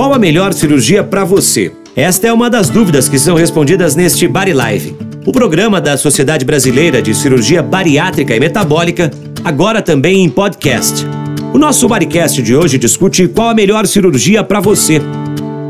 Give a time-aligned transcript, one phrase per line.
[0.00, 1.72] qual a melhor cirurgia para você?
[1.94, 6.42] Esta é uma das dúvidas que são respondidas neste Bari Live, o programa da Sociedade
[6.42, 9.10] Brasileira de Cirurgia Bariátrica e Metabólica,
[9.44, 11.06] agora também em podcast.
[11.52, 15.02] O nosso Baricast de hoje discute qual a melhor cirurgia para você.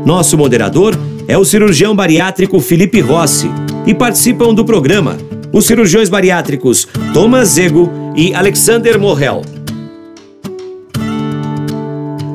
[0.05, 3.51] Nosso moderador é o cirurgião bariátrico Felipe Rossi
[3.85, 5.17] e participam do programa
[5.51, 9.41] os cirurgiões bariátricos Thomas Zego e Alexander Morrel.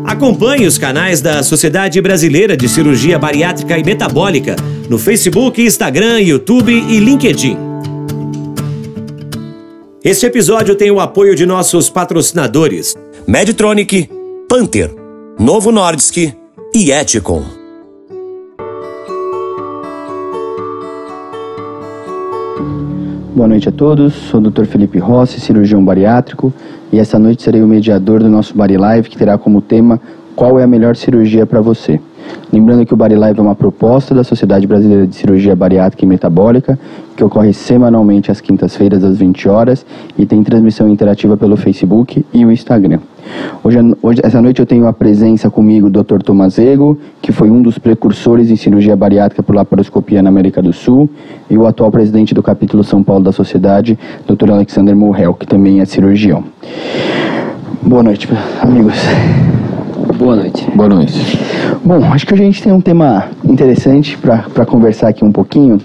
[0.07, 4.55] Acompanhe os canais da Sociedade Brasileira de Cirurgia Bariátrica e Metabólica
[4.89, 7.59] no Facebook, Instagram, YouTube e LinkedIn.
[10.05, 12.95] Este episódio tem o apoio de nossos patrocinadores
[13.27, 14.09] Medtronic,
[14.49, 14.95] Panther,
[15.41, 16.19] Novo Nordisk
[16.73, 17.43] e Eticon.
[23.35, 24.67] Boa noite a todos, sou o Dr.
[24.67, 26.55] Felipe Rossi, cirurgião bariátrico,
[26.93, 30.01] e essa noite serei o mediador do nosso Bari Live, que terá como tema
[30.35, 32.01] Qual é a melhor cirurgia para você?
[32.53, 36.09] Lembrando que o Body Live é uma proposta da Sociedade Brasileira de Cirurgia Bariátrica e
[36.09, 36.79] Metabólica,
[37.17, 39.85] que ocorre semanalmente às quintas-feiras às 20 horas
[40.19, 43.01] e tem transmissão interativa pelo Facebook e o Instagram.
[43.63, 46.23] Hoje, hoje, essa noite eu tenho a presença comigo do Dr.
[46.23, 51.09] Tomazego, que foi um dos precursores em cirurgia bariátrica por laparoscopia na América do Sul,
[51.51, 54.51] e o atual presidente do capítulo São Paulo da Sociedade, Dr.
[54.51, 56.45] Alexander Morrel, que também é cirurgião.
[57.83, 58.29] Boa noite,
[58.61, 58.95] amigos.
[60.19, 60.71] Boa noite.
[60.75, 61.39] Boa noite.
[61.85, 65.79] Bom, acho que a gente tem um tema interessante para conversar aqui um pouquinho.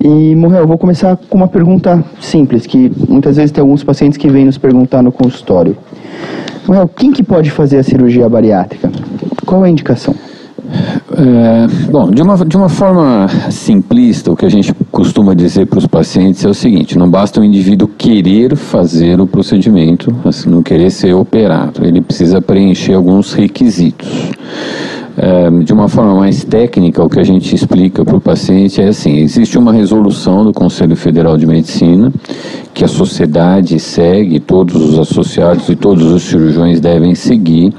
[0.00, 4.16] E, Morrel, eu vou começar com uma pergunta simples, que muitas vezes tem alguns pacientes
[4.16, 5.76] que vêm nos perguntar no consultório.
[6.66, 8.90] Morrel, quem que pode fazer a cirurgia bariátrica?
[9.46, 10.14] Qual a indicação?
[11.16, 15.78] É, bom, de uma, de uma forma simplista, o que a gente costuma dizer para
[15.78, 20.62] os pacientes é o seguinte: não basta o indivíduo querer fazer o procedimento, assim, não
[20.62, 24.08] querer ser operado, ele precisa preencher alguns requisitos.
[25.20, 28.86] É, de uma forma mais técnica, o que a gente explica para o paciente é
[28.86, 32.12] assim: existe uma resolução do Conselho Federal de Medicina
[32.72, 37.74] que a sociedade segue, todos os associados e todos os cirurgiões devem seguir,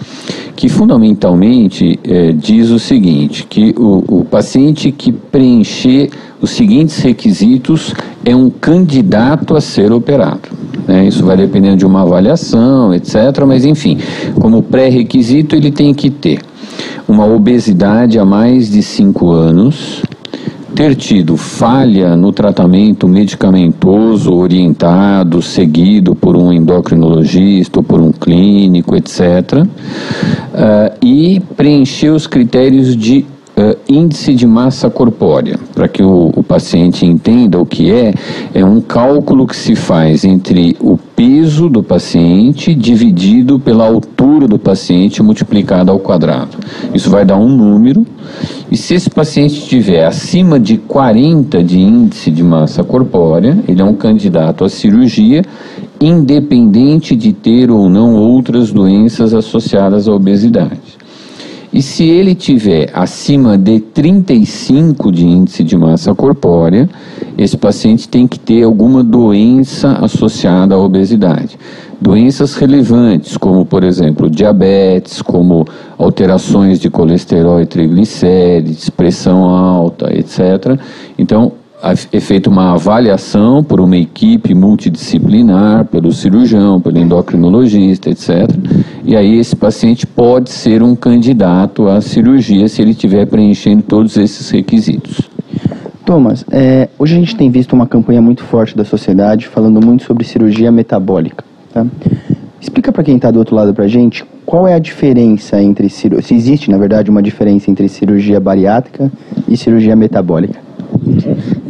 [0.58, 6.10] que fundamentalmente é, diz o seguinte: que o, o paciente que preencher
[6.42, 7.94] os seguintes requisitos
[8.26, 10.50] é um candidato a ser operado.
[10.90, 11.06] Né?
[11.06, 13.46] Isso vai dependendo de uma avaliação, etc.
[13.46, 14.00] Mas enfim,
[14.42, 16.40] como pré-requisito ele tem que ter
[17.08, 20.02] uma obesidade há mais de 5 anos,
[20.74, 28.96] ter tido falha no tratamento medicamentoso orientado, seguido por um endocrinologista ou por um clínico,
[28.96, 29.68] etc., uh,
[31.06, 33.28] e preencher os critérios de
[33.60, 35.60] uh, índice de massa corpórea.
[35.76, 38.14] Para que o, o, paciente entenda o que é,
[38.54, 44.58] é um cálculo que se faz entre o peso do paciente dividido pela altura do
[44.58, 46.58] paciente multiplicado ao quadrado.
[46.94, 48.06] Isso vai dar um número,
[48.72, 53.84] e se esse paciente tiver acima de 40 de índice de massa corpórea, ele é
[53.84, 55.44] um candidato à cirurgia,
[56.00, 60.99] independente de ter ou não outras doenças associadas à obesidade.
[61.72, 66.90] E se ele tiver acima de 35 de índice de massa corpórea,
[67.38, 71.60] esse paciente tem que ter alguma doença associada à obesidade.
[72.02, 80.80] Doenças relevantes, como por exemplo diabetes, como alterações de colesterol e triglicérides, pressão alta, etc.
[81.18, 81.52] Então,
[82.12, 88.50] é feita uma avaliação por uma equipe multidisciplinar, pelo cirurgião, pelo endocrinologista, etc.
[89.10, 94.16] E aí esse paciente pode ser um candidato à cirurgia se ele estiver preenchendo todos
[94.16, 95.22] esses requisitos.
[96.06, 100.04] Thomas, é, hoje a gente tem visto uma campanha muito forte da sociedade falando muito
[100.04, 101.44] sobre cirurgia metabólica.
[101.74, 101.88] Tá?
[102.62, 106.10] Explica para quem está do outro lado para gente qual é a diferença entre se
[106.32, 109.12] existe na verdade uma diferença entre cirurgia bariátrica
[109.48, 110.60] e cirurgia metabólica.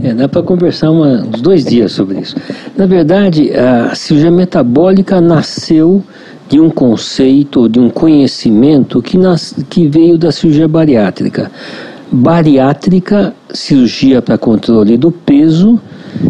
[0.02, 2.36] É, dá para conversar uma, uns dois dias sobre isso.
[2.76, 6.02] Na verdade, a cirurgia metabólica nasceu
[6.48, 11.52] de um conceito, de um conhecimento que, nas, que veio da cirurgia bariátrica.
[12.12, 15.80] Bariátrica, cirurgia para controle do peso,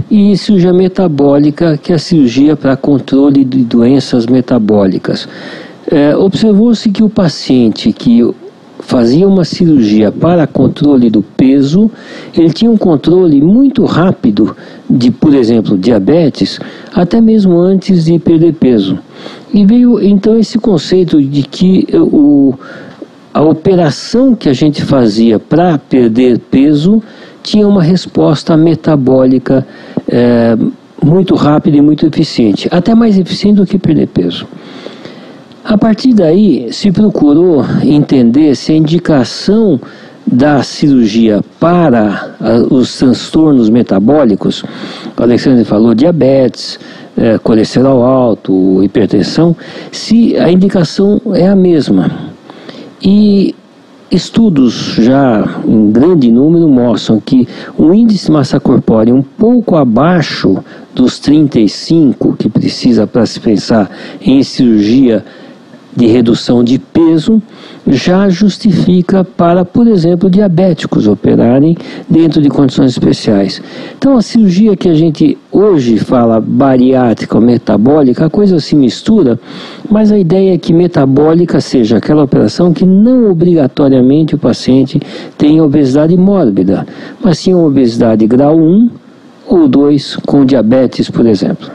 [0.09, 5.27] e cirurgia metabólica, que é a cirurgia para controle de doenças metabólicas.
[5.89, 8.23] É, Observou-se que o paciente que
[8.79, 11.91] fazia uma cirurgia para controle do peso,
[12.35, 14.55] ele tinha um controle muito rápido
[14.89, 16.59] de, por exemplo, diabetes,
[16.93, 18.97] até mesmo antes de perder peso.
[19.53, 22.53] E veio então esse conceito de que o,
[23.33, 27.01] a operação que a gente fazia para perder peso
[27.49, 29.65] tinha uma resposta metabólica
[30.07, 30.55] é,
[31.03, 34.45] muito rápida e muito eficiente, até mais eficiente do que perder peso.
[35.63, 39.79] A partir daí, se procurou entender se a indicação
[40.25, 42.35] da cirurgia para
[42.69, 44.63] os transtornos metabólicos,
[45.17, 46.79] o Alexandre falou diabetes,
[47.17, 49.55] é, colesterol alto, hipertensão,
[49.91, 52.11] se a indicação é a mesma.
[53.01, 53.55] E
[54.11, 57.47] estudos já em grande número mostram que
[57.77, 60.57] o índice de massa corpórea um pouco abaixo
[60.95, 63.89] dos 35 que precisa para se pensar
[64.21, 65.23] em cirurgia
[65.99, 67.41] de redução de peso
[67.85, 71.77] já justifica para, por exemplo, diabéticos operarem
[72.09, 73.61] dentro de condições especiais.
[73.97, 79.37] Então, a cirurgia que a gente hoje fala bariátrica ou metabólica, a coisa se mistura,
[79.91, 85.01] mas a ideia é que metabólica seja aquela operação que não obrigatoriamente o paciente
[85.37, 86.87] tenha obesidade mórbida,
[87.21, 88.89] mas sim uma obesidade grau 1
[89.47, 91.69] ou 2 com diabetes, por exemplo.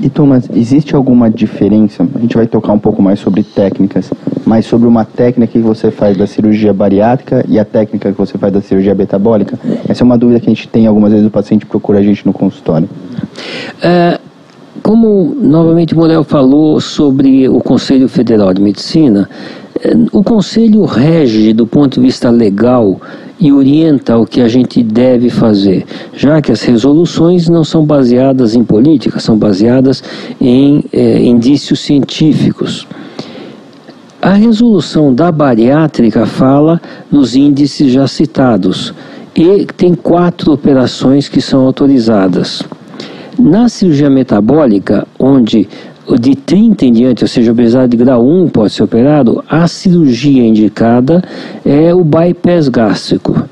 [0.00, 2.06] E Thomas, existe alguma diferença?
[2.14, 4.10] A gente vai tocar um pouco mais sobre técnicas,
[4.46, 8.38] mas sobre uma técnica que você faz da cirurgia bariátrica e a técnica que você
[8.38, 9.58] faz da cirurgia metabólica?
[9.88, 12.24] Essa é uma dúvida que a gente tem algumas vezes o paciente procura a gente
[12.24, 12.88] no consultório.
[13.82, 14.20] É,
[14.82, 19.28] como novamente Morel falou sobre o Conselho Federal de Medicina,
[19.82, 23.00] é, o Conselho rege do ponto de vista legal
[23.40, 28.54] e orienta o que a gente deve fazer, já que as resoluções não são baseadas
[28.54, 30.02] em política, são baseadas
[30.40, 32.86] em é, indícios científicos.
[34.20, 36.80] A resolução da bariátrica fala
[37.10, 38.92] nos índices já citados
[39.36, 42.64] e tem quatro operações que são autorizadas.
[43.38, 45.68] Na cirurgia metabólica, onde
[46.18, 50.44] de 30 em diante, ou seja, obesidade de grau 1 pode ser operado, a cirurgia
[50.44, 51.22] indicada
[51.64, 53.44] é o bypass gástrico,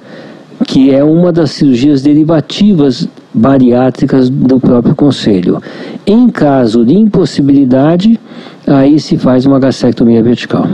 [0.66, 5.62] que é uma das cirurgias derivativas bariátricas do próprio conselho.
[6.06, 8.18] Em caso de impossibilidade,
[8.66, 10.66] aí se faz uma gastrectomia vertical.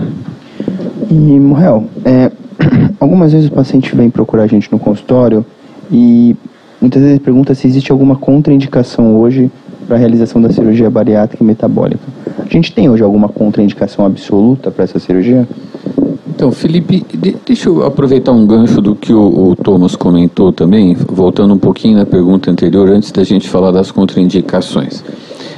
[1.11, 2.31] E, Morrel, é,
[3.01, 5.45] algumas vezes o paciente vem procurar a gente no consultório
[5.91, 6.37] e
[6.83, 9.51] muitas vezes pergunta se existe alguma contraindicação hoje
[9.87, 12.03] para a realização da cirurgia bariátrica e metabólica.
[12.39, 15.49] A gente tem hoje alguma contraindicação absoluta para essa cirurgia?
[16.35, 20.95] Então, Felipe, de, deixa eu aproveitar um gancho do que o, o, Thomas comentou também,
[20.95, 25.05] voltando um pouquinho na pergunta anterior, antes da gente falar das contraindicações.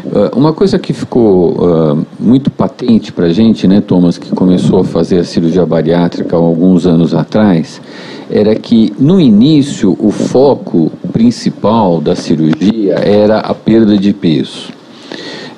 [0.04, 4.80] Uh, uma coisa que ficou uh, muito patente para a gente, né, Thomas, que começou
[4.80, 7.80] a fazer a cirurgia bariátrica alguns anos atrás,
[8.30, 14.68] era que no início o foco principal da cirurgia era a perda de peso.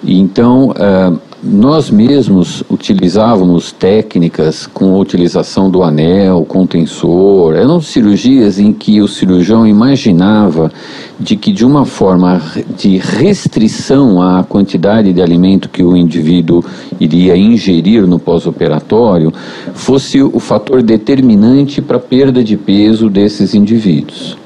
[0.05, 7.55] Então, uh, nós mesmos utilizávamos técnicas com a utilização do anel, com tensor.
[7.55, 10.73] Eram cirurgias em que o cirurgião imaginava
[11.21, 12.41] de que de uma forma
[12.77, 16.65] de restrição à quantidade de alimento que o indivíduo
[16.99, 19.33] iria ingerir no pós-operatório
[19.75, 24.37] fosse o fator determinante para a perda de peso desses indivíduos.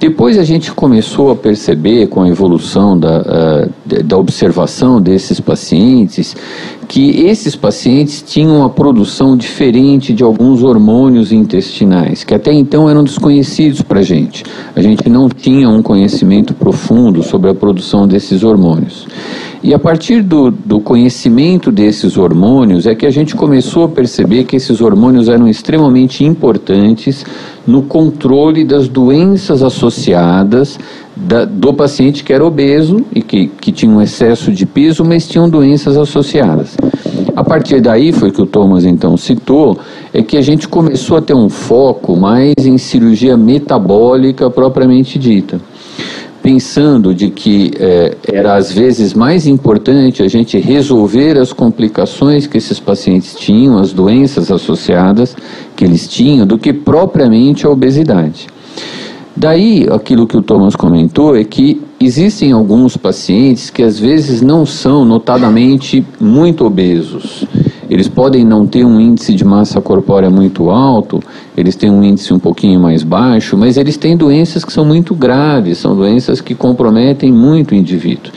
[0.00, 6.34] Depois a gente começou a perceber, com a evolução da, uh, da observação desses pacientes,
[6.90, 13.04] que esses pacientes tinham uma produção diferente de alguns hormônios intestinais, que até então eram
[13.04, 14.42] desconhecidos para a gente.
[14.74, 19.06] A gente não tinha um conhecimento profundo sobre a produção desses hormônios.
[19.62, 24.42] E a partir do, do conhecimento desses hormônios é que a gente começou a perceber
[24.42, 27.24] que esses hormônios eram extremamente importantes
[27.64, 30.76] no controle das doenças associadas
[31.16, 35.28] da, do paciente que era obeso e que, que tinha um excesso de peso, mas
[35.28, 36.76] tinham doenças associadas.
[37.34, 39.78] A partir daí, foi que o Thomas então citou,
[40.12, 45.60] é que a gente começou a ter um foco mais em cirurgia metabólica propriamente dita
[46.42, 52.56] pensando de que é, era às vezes mais importante a gente resolver as complicações que
[52.56, 55.36] esses pacientes tinham, as doenças associadas
[55.76, 58.46] que eles tinham, do que propriamente a obesidade.
[59.36, 64.66] Daí, aquilo que o Thomas comentou é que existem alguns pacientes que às vezes não
[64.66, 67.46] são notadamente muito obesos
[67.90, 71.20] eles podem não ter um índice de massa corpórea muito alto,
[71.56, 75.12] eles têm um índice um pouquinho mais baixo, mas eles têm doenças que são muito
[75.12, 78.30] graves, são doenças que comprometem muito o indivíduo.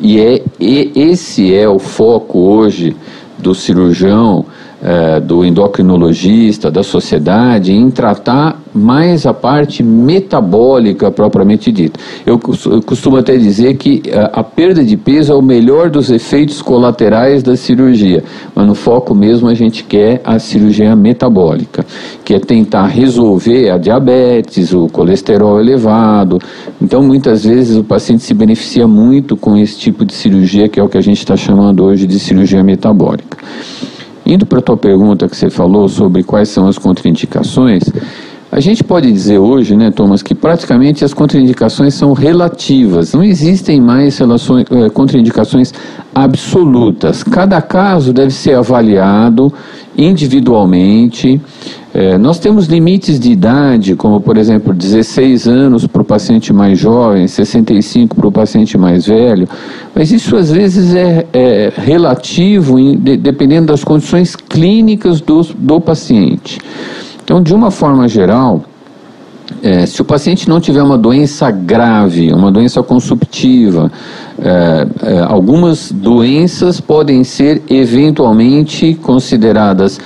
[0.00, 2.96] E, é, e esse é o foco hoje
[3.36, 4.46] do cirurgião
[4.82, 11.98] é, do endocrinologista, da sociedade, em tratar mais a parte metabólica propriamente dita.
[12.24, 16.10] Eu costumo até dizer que a, é, a perda de peso é o melhor dos
[16.10, 18.22] efeitos colaterais da cirurgia,
[18.54, 21.84] mas no foco mesmo a gente quer a cirurgia metabólica,
[22.24, 26.38] que é tentar resolver a diabetes, o colesterol elevado.
[26.80, 30.82] Então, muitas vezes o paciente se beneficia muito com esse tipo de cirurgia, que é
[30.82, 33.38] o que a gente está chamando hoje de cirurgia metabólica.
[34.28, 37.84] Indo para a tua pergunta que você falou sobre quais são as contraindicações,
[38.52, 43.14] a gente pode dizer hoje, né, Thomas, que praticamente as contraindicações são relativas.
[43.14, 45.72] Não existem mais relações, eh, contraindicações
[46.14, 47.22] absolutas.
[47.22, 49.50] Cada caso deve ser avaliado
[49.98, 51.40] individualmente.
[51.92, 56.78] É, nós temos limites de idade, como por exemplo 16 anos para o paciente mais
[56.78, 59.48] jovem, 65 para o paciente mais velho,
[59.94, 65.80] mas isso às vezes é, é relativo, em, de, dependendo das condições clínicas do, do
[65.80, 66.58] paciente.
[67.24, 68.64] Então, de uma forma geral,
[69.62, 73.90] é, se o paciente não tiver uma doença grave, uma doença consumptiva,
[74.38, 79.98] é, é, algumas doenças podem ser eventualmente consideradas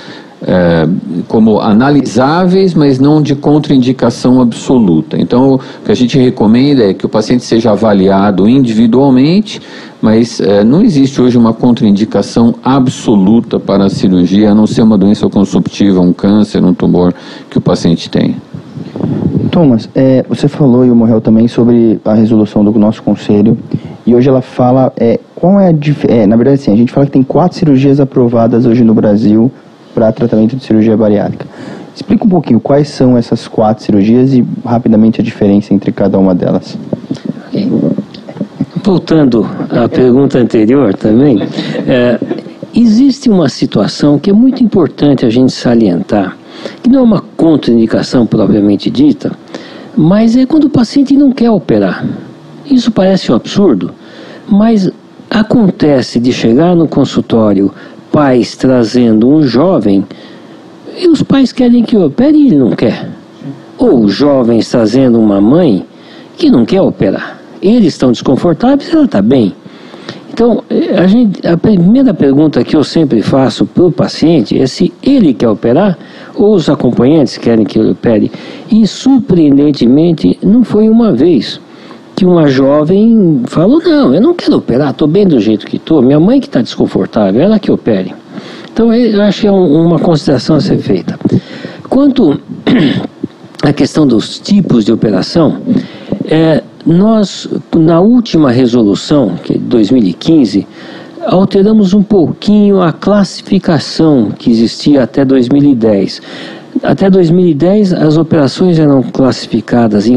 [0.45, 0.87] é,
[1.27, 5.17] como analisáveis, mas não de contraindicação absoluta.
[5.17, 9.61] Então, o que a gente recomenda é que o paciente seja avaliado individualmente,
[10.01, 14.97] mas é, não existe hoje uma contraindicação absoluta para a cirurgia, a não ser uma
[14.97, 17.13] doença consumptiva, um câncer, um tumor
[17.49, 18.35] que o paciente tenha.
[19.51, 23.57] Thomas, é, você falou e o Morrel também sobre a resolução do nosso conselho
[24.05, 25.73] e hoje ela fala é, qual é a
[26.07, 29.51] é, na verdade assim, a gente fala que tem quatro cirurgias aprovadas hoje no Brasil
[29.93, 31.45] para tratamento de cirurgia bariátrica.
[31.95, 36.33] Explica um pouquinho quais são essas quatro cirurgias e rapidamente a diferença entre cada uma
[36.33, 36.75] delas.
[38.83, 41.39] Voltando à pergunta anterior também,
[41.87, 42.19] é,
[42.73, 46.35] existe uma situação que é muito importante a gente salientar
[46.81, 49.31] que não é uma contraindicação propriamente dita,
[49.95, 52.05] mas é quando o paciente não quer operar.
[52.69, 53.91] Isso parece um absurdo,
[54.47, 54.89] mas
[55.29, 57.71] acontece de chegar no consultório
[58.11, 60.05] pais trazendo um jovem
[60.97, 63.09] e os pais querem que opere e ele não quer.
[63.77, 65.85] Ou jovens trazendo uma mãe
[66.37, 67.39] que não quer operar.
[67.61, 69.55] Eles estão desconfortáveis, ela está bem.
[70.33, 70.63] Então,
[70.97, 75.31] a, gente, a primeira pergunta que eu sempre faço para o paciente é se ele
[75.31, 75.95] quer operar
[76.33, 78.31] ou os acompanhantes querem que ele opere.
[78.71, 81.61] E, surpreendentemente, não foi uma vez
[82.15, 86.01] que uma jovem falou: Não, eu não quero operar, estou bem do jeito que estou,
[86.01, 88.11] minha mãe que está desconfortável, ela que opere.
[88.71, 91.19] Então, eu acho que é um, uma consideração a ser feita.
[91.87, 92.39] Quanto
[93.61, 95.57] à questão dos tipos de operação,
[96.25, 100.67] é, nós, na última resolução, que é de 2015,
[101.25, 106.21] alteramos um pouquinho a classificação que existia até 2010.
[106.81, 110.15] Até 2010, as operações eram classificadas em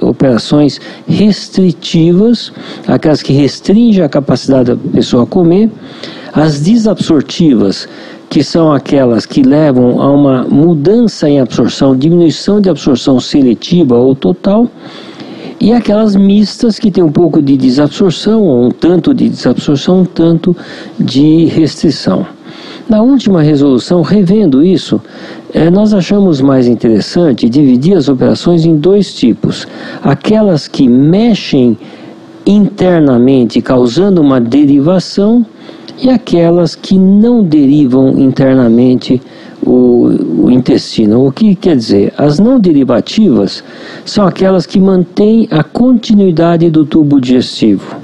[0.00, 2.50] operações restritivas,
[2.86, 5.70] aquelas que restringem a capacidade da pessoa a comer,
[6.32, 7.86] as desabsortivas,
[8.30, 14.14] que são aquelas que levam a uma mudança em absorção, diminuição de absorção seletiva ou
[14.14, 14.66] total,
[15.60, 20.04] e aquelas mistas que tem um pouco de desabsorção, ou um tanto de desabsorção, um
[20.04, 20.56] tanto
[20.98, 22.26] de restrição.
[22.88, 25.00] Na última resolução, revendo isso,
[25.52, 29.66] eh, nós achamos mais interessante dividir as operações em dois tipos:
[30.02, 31.76] aquelas que mexem
[32.46, 35.44] internamente, causando uma derivação,
[36.00, 39.20] e aquelas que não derivam internamente,
[39.68, 41.26] o, o intestino.
[41.26, 42.12] O que quer dizer?
[42.16, 43.62] As não derivativas
[44.04, 47.96] são aquelas que mantêm a continuidade do tubo digestivo.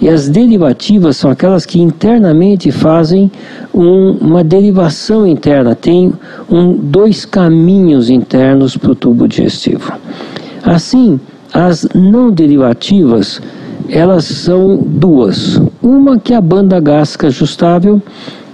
[0.00, 3.30] E as derivativas são aquelas que internamente fazem
[3.72, 6.12] um, uma derivação interna, tem
[6.50, 9.92] um, dois caminhos internos para o tubo digestivo.
[10.62, 11.18] Assim,
[11.52, 13.40] as não derivativas,
[13.88, 15.60] elas são duas.
[15.82, 18.02] Uma que é a banda gástrica ajustável,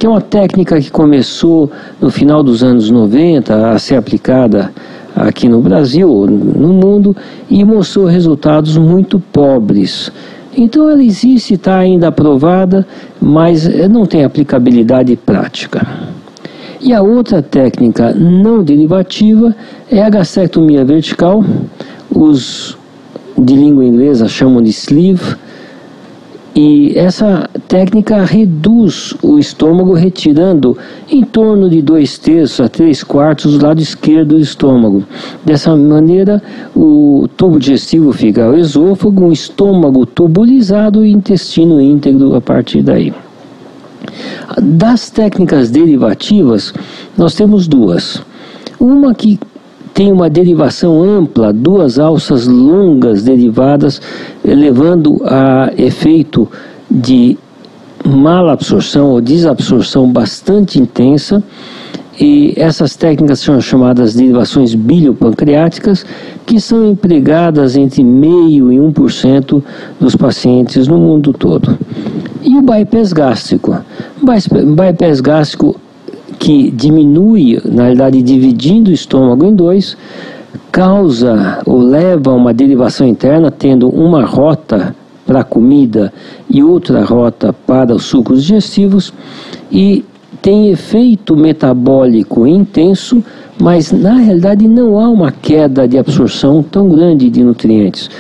[0.03, 4.73] que é uma técnica que começou no final dos anos 90 a ser aplicada
[5.15, 7.17] aqui no Brasil, no mundo,
[7.49, 10.11] e mostrou resultados muito pobres.
[10.57, 12.85] Então ela existe, está ainda aprovada,
[13.21, 15.87] mas não tem aplicabilidade prática.
[16.81, 19.55] E a outra técnica não derivativa
[19.89, 21.45] é a gastrectomia vertical,
[22.11, 22.77] os
[23.39, 25.37] de língua inglesa chamam de sleeve,
[26.55, 30.77] e essa técnica reduz o estômago, retirando
[31.11, 35.03] em torno de dois terços a três quartos do lado esquerdo do estômago.
[35.45, 36.43] Dessa maneira,
[36.77, 42.83] o tubo digestivo fica o esôfago, o estômago tubulizado e o intestino íntegro a partir
[42.83, 43.15] daí.
[44.61, 46.75] Das técnicas derivativas,
[47.17, 48.23] nós temos duas.
[48.79, 49.39] Uma que
[49.95, 54.01] tem uma derivação ampla, duas alças longas derivadas,
[54.45, 56.49] levando a efeito
[56.91, 57.37] de
[58.05, 61.43] malabsorção ou desabsorção bastante intensa.
[62.21, 66.05] E essas técnicas são chamadas derivações biliopancreáticas,
[66.45, 69.63] que são empregadas entre meio e 1%
[69.99, 71.77] dos pacientes no mundo todo.
[72.43, 73.77] E o bypass gástrico?
[74.23, 75.77] Bypass gástrico
[76.43, 79.97] que diminui, na realidade, dividindo o estômago em dois,
[80.73, 84.93] causa ou leva a uma derivação interna, tendo uma rota
[85.25, 86.13] para a comida
[86.51, 89.15] e outra rota para os sucos digestivos,
[89.71, 90.05] e
[90.43, 93.23] tem efeito metabólico intenso,
[93.61, 98.11] mas na realidade não há uma queda de absorção tão grande de nutrientes.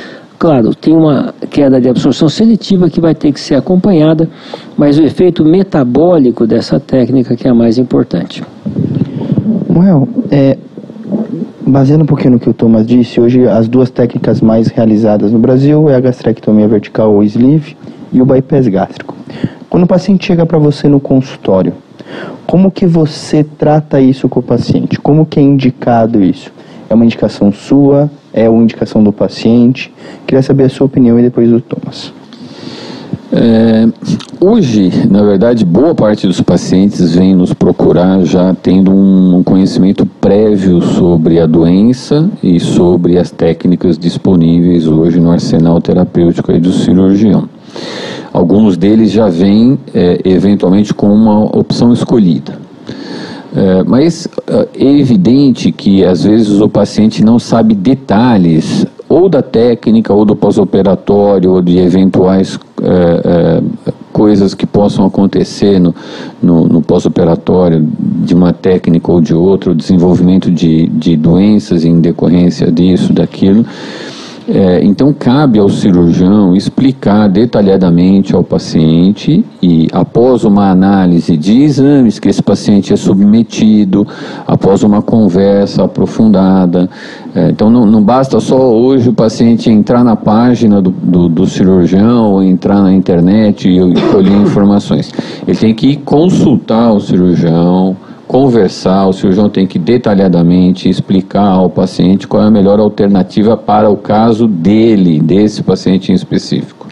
[0.42, 4.28] Claro, tem uma queda de absorção seletiva que vai ter que ser acompanhada,
[4.76, 8.42] mas o efeito metabólico dessa técnica que é a mais importante.
[9.70, 10.58] Well, é,
[11.64, 15.38] baseando um pouquinho no que o Thomas disse, hoje as duas técnicas mais realizadas no
[15.38, 17.76] Brasil é a gastrectomia vertical ou sleeve
[18.12, 19.14] e o bypass gástrico.
[19.70, 21.72] Quando o paciente chega para você no consultório,
[22.49, 24.99] como que você trata isso com o paciente?
[24.99, 26.50] Como que é indicado isso?
[26.90, 28.11] É uma indicação sua?
[28.32, 29.92] É uma indicação do paciente.
[30.26, 32.12] Queria saber a sua opinião e depois do Thomas.
[33.34, 33.88] É,
[34.38, 40.82] hoje, na verdade, boa parte dos pacientes vem nos procurar já tendo um conhecimento prévio
[40.82, 47.48] sobre a doença e sobre as técnicas disponíveis hoje no arsenal terapêutico do cirurgião.
[48.32, 52.60] Alguns deles já vêm é, eventualmente com uma opção escolhida.
[53.54, 59.42] É, mas é, é evidente que às vezes o paciente não sabe detalhes ou da
[59.42, 65.94] técnica ou do pós-operatório ou de eventuais é, é, coisas que possam acontecer no,
[66.42, 72.00] no, no pós-operatório de uma técnica ou de outra, o desenvolvimento de, de doenças em
[72.00, 73.66] decorrência disso, daquilo.
[74.49, 82.18] É, então, cabe ao cirurgião explicar detalhadamente ao paciente e, após uma análise de exames
[82.18, 84.06] que esse paciente é submetido,
[84.46, 86.90] após uma conversa aprofundada.
[87.34, 91.46] É, então, não, não, basta só hoje o paciente entrar na página do, do, do
[91.46, 93.78] cirurgião ou entrar na internet e
[94.11, 95.12] colher informações.
[95.46, 97.96] Ele tem que consultar o cirurgião
[98.33, 103.90] conversar, o cirurgião tem que detalhadamente explicar ao paciente qual é a melhor alternativa para
[103.90, 106.88] o caso dele, desse paciente em específico.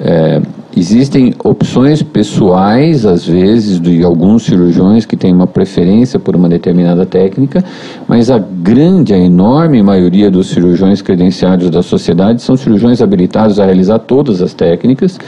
[0.00, 0.42] É,
[0.76, 7.06] existem opções pessoais, às vezes, de alguns cirurgiões que têm uma preferência por uma determinada
[7.06, 7.64] técnica,
[8.08, 13.64] mas a grande, a enorme maioria dos cirurgiões credenciados da sociedade são cirurgiões habilitados a
[13.64, 15.20] realizar todas as técnicas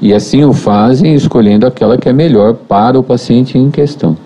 [0.00, 4.16] e assim o fazem escolhendo aquela que é melhor para o paciente em questão.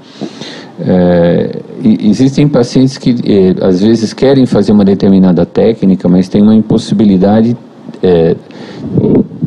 [0.81, 6.55] É, existem pacientes que é, às vezes querem fazer uma determinada técnica, mas tem uma
[6.55, 7.57] impossibilidade
[8.03, 8.37] é,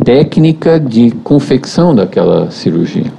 [0.04, 3.12] técnica de confecção daquela cirurgia.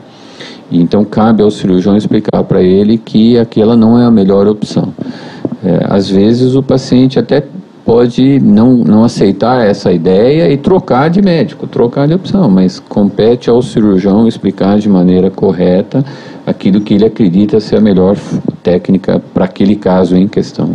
[0.70, 4.92] Então cabe ao cirurgião explicar para ele que aquela não é a melhor opção.
[5.64, 7.44] É, às vezes o paciente até
[7.84, 13.50] pode não, não aceitar essa ideia e trocar de médico, trocar de opção, mas compete
[13.50, 16.04] ao cirurgião explicar de maneira correta
[16.46, 18.16] aquilo que ele acredita ser a melhor
[18.62, 20.70] técnica para aquele caso em questão.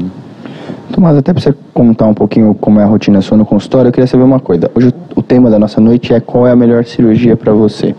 [0.91, 3.91] Tomás, até para você contar um pouquinho como é a rotina sua no consultório, eu
[3.91, 4.71] queria saber uma coisa.
[4.73, 7.93] Hoje o tema da nossa noite é qual é a melhor cirurgia para você.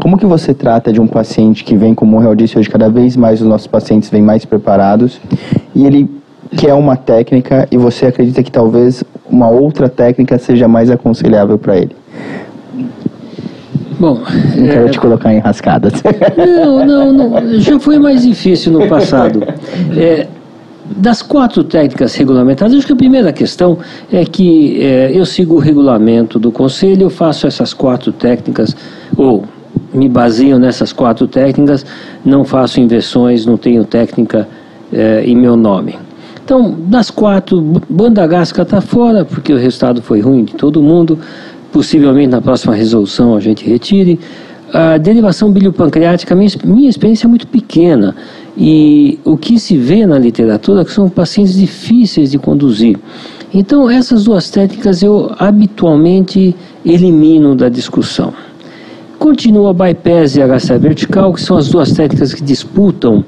[0.00, 2.88] Como que você trata de um paciente que vem, como o Real disse hoje, cada
[2.88, 5.20] vez mais os nossos pacientes vêm mais preparados
[5.74, 6.10] e ele
[6.56, 11.76] quer uma técnica e você acredita que talvez uma outra técnica seja mais aconselhável para
[11.76, 11.96] ele?
[13.98, 14.20] Bom,
[14.56, 14.90] não quero é...
[14.90, 15.92] te colocar em rascadas.
[16.36, 19.42] Não, não, não, já foi mais difícil no passado.
[19.96, 20.26] É,
[20.96, 23.78] das quatro técnicas regulamentadas, acho que a primeira questão
[24.12, 28.76] é que é, eu sigo o regulamento do conselho, eu faço essas quatro técnicas,
[29.16, 29.44] ou
[29.92, 31.86] me baseio nessas quatro técnicas,
[32.24, 34.46] não faço inversões, não tenho técnica
[34.92, 35.96] é, em meu nome.
[36.44, 41.18] Então, das quatro, banda gástrica está fora, porque o resultado foi ruim de todo mundo
[41.72, 44.20] possivelmente na próxima resolução a gente retire.
[44.72, 48.14] A derivação biliopancreática, minha, minha experiência é muito pequena
[48.56, 52.98] e o que se vê na literatura é que são pacientes difíceis de conduzir.
[53.52, 56.54] Então, essas duas técnicas eu habitualmente
[56.84, 58.32] elimino da discussão.
[59.18, 63.24] Continua bypass e a HCA vertical, que são as duas técnicas que disputam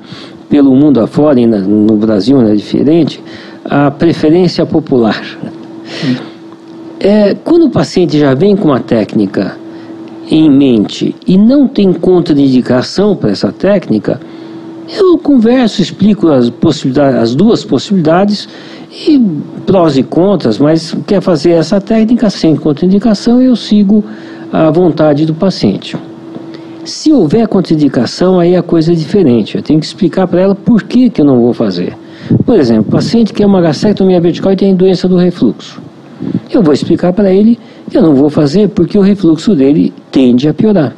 [0.49, 3.23] pelo mundo afora, e no Brasil não é diferente,
[3.65, 5.23] a preferência popular.
[6.99, 9.57] É, quando o paciente já vem com uma técnica
[10.31, 14.21] em mente e não tem contraindicação para essa técnica,
[14.89, 18.49] eu converso, explico as, possibilidades, as duas possibilidades
[18.91, 19.21] e
[19.67, 24.05] prós e contras, mas quer fazer essa técnica sem contraindicação, eu sigo
[24.53, 25.97] a vontade do paciente.
[26.87, 29.57] Se houver contraindicação, aí a coisa é diferente.
[29.57, 31.96] Eu tenho que explicar para ela por que, que eu não vou fazer.
[32.44, 35.83] Por exemplo, paciente que é uma gastrectomia vertical e tem doença do refluxo.
[36.49, 37.59] Eu vou explicar para ele
[37.90, 40.94] que eu não vou fazer porque o refluxo dele tende a piorar.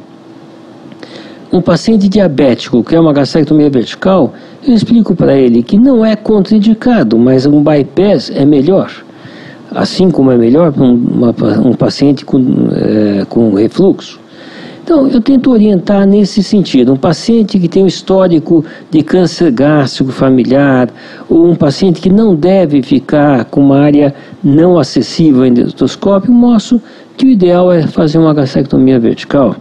[1.51, 4.33] Um paciente diabético que é uma gastrectomia vertical,
[4.65, 8.91] eu explico para ele que não é contraindicado, mas um bypass é melhor.
[9.71, 11.33] Assim como é melhor para um,
[11.65, 12.39] um, paciente com,
[12.71, 14.18] é, com refluxo.
[14.89, 16.91] Então, eu tento orientar nesse sentido.
[16.93, 20.89] Um paciente que tem um histórico de câncer gástrico familiar,
[21.29, 26.81] ou um paciente que não deve ficar com uma área não acessível em endoscópio, mostro
[27.15, 29.55] que o ideal é fazer uma gastrectomia vertical.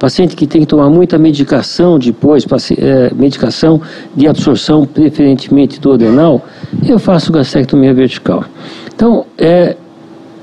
[0.00, 2.44] Paciente que tem que tomar muita medicação depois,
[2.76, 3.80] é, medicação
[4.16, 6.44] de absorção, preferentemente do adenal,
[6.84, 8.44] eu faço gastrectomia vertical.
[8.92, 9.76] Então, é,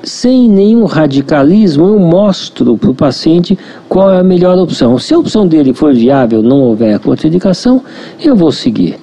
[0.03, 3.57] sem nenhum radicalismo, eu mostro para o paciente
[3.87, 4.97] qual é a melhor opção.
[4.97, 7.81] Se a opção dele for viável, não houver contraindicação,
[8.23, 8.97] eu vou seguir.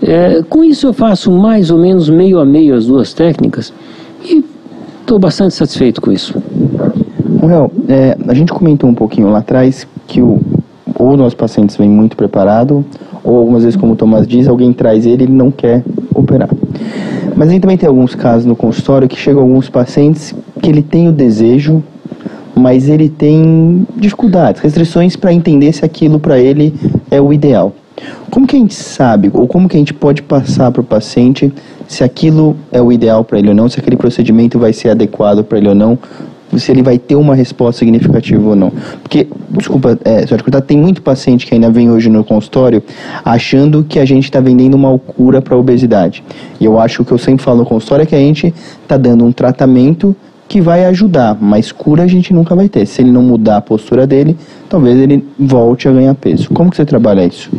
[0.00, 3.72] É, com isso, eu faço mais ou menos meio a meio as duas técnicas
[4.24, 4.44] e
[5.00, 6.34] estou bastante satisfeito com isso.
[7.42, 10.40] Well, é, a gente comentou um pouquinho lá atrás que o,
[10.98, 12.84] ou nossos pacientes vêm muito preparado,
[13.24, 15.82] ou algumas vezes, como o Tomás diz, alguém traz ele e ele não quer
[16.14, 16.48] operar.
[17.34, 20.82] Mas a gente também tem alguns casos no consultório que chegam alguns pacientes que ele
[20.82, 21.82] tem o desejo,
[22.54, 26.74] mas ele tem dificuldades, restrições para entender se aquilo para ele
[27.10, 27.72] é o ideal.
[28.30, 31.52] Como que a gente sabe, ou como que a gente pode passar para o paciente
[31.86, 35.44] se aquilo é o ideal para ele ou não, se aquele procedimento vai ser adequado
[35.44, 35.98] para ele ou não,
[36.58, 38.72] se ele vai ter uma resposta significativa ou não.
[39.02, 42.82] Porque, desculpa, é, só te contar, tem muito paciente que ainda vem hoje no consultório
[43.24, 46.22] achando que a gente está vendendo uma cura para obesidade.
[46.60, 49.24] E eu acho que eu sempre falo no consultório é que a gente está dando
[49.24, 50.14] um tratamento
[50.48, 52.84] que vai ajudar, mas cura a gente nunca vai ter.
[52.84, 54.36] Se ele não mudar a postura dele,
[54.68, 56.50] talvez ele volte a ganhar peso.
[56.50, 57.50] Como que você trabalha isso?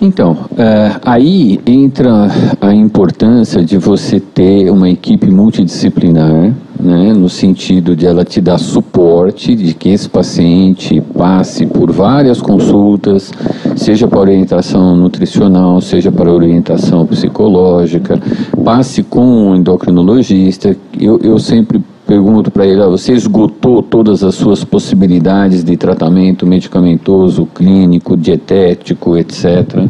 [0.00, 2.28] Então, é, aí entra
[2.60, 8.58] a importância de você ter uma equipe multidisciplinar né, no sentido de ela te dar
[8.58, 13.32] suporte, de que esse paciente passe por várias consultas,
[13.76, 18.20] seja para orientação nutricional, seja para orientação psicológica,
[18.64, 20.76] passe com um endocrinologista.
[20.98, 26.46] Eu, eu sempre pergunto para ele: ah, você esgotou todas as suas possibilidades de tratamento
[26.46, 29.88] medicamentoso, clínico, dietético, etc.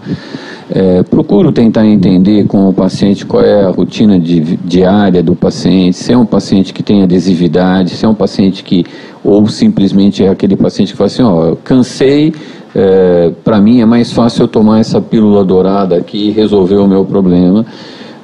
[0.68, 5.96] É, procuro tentar entender com o paciente qual é a rotina de, diária do paciente,
[5.96, 8.84] se é um paciente que tem adesividade, se é um paciente que,
[9.22, 12.34] ou simplesmente é aquele paciente que fala assim, ó, cansei,
[12.74, 16.88] é, para mim é mais fácil eu tomar essa pílula dourada aqui e resolver o
[16.88, 17.64] meu problema.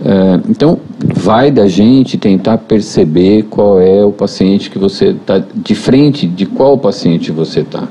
[0.05, 5.75] É, então, vai da gente tentar perceber qual é o paciente que você está, de
[5.75, 7.89] frente de qual paciente você está.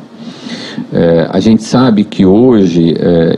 [0.92, 3.36] É, a gente sabe que hoje é,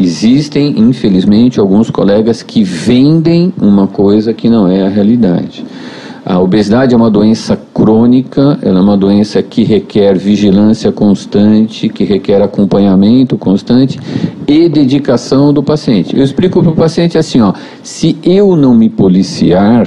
[0.00, 5.64] existem, infelizmente, alguns colegas que vendem uma coisa que não é a realidade.
[6.24, 12.04] A obesidade é uma doença crônica, ela é uma doença que requer vigilância constante, que
[12.04, 13.98] requer acompanhamento constante
[14.46, 16.16] e dedicação do paciente.
[16.16, 17.52] Eu explico para o paciente assim, ó,
[17.82, 19.86] se eu não me policiar,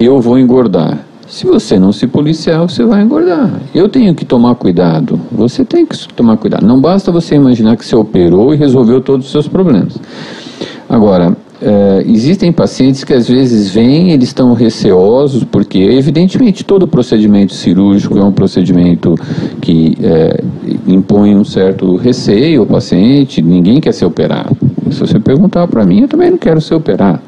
[0.00, 0.98] eu vou engordar.
[1.28, 3.60] Se você não se policiar, você vai engordar.
[3.74, 5.20] Eu tenho que tomar cuidado.
[5.30, 6.66] Você tem que tomar cuidado.
[6.66, 9.98] Não basta você imaginar que você operou e resolveu todos os seus problemas.
[10.88, 17.52] Agora, é, existem pacientes que às vezes vêm, eles estão receosos, porque evidentemente todo procedimento
[17.52, 19.14] cirúrgico é um procedimento
[19.60, 20.42] que é,
[20.86, 24.56] impõe um certo receio ao paciente, ninguém quer ser operado.
[24.90, 27.20] Se você perguntar para mim, eu também não quero ser operado.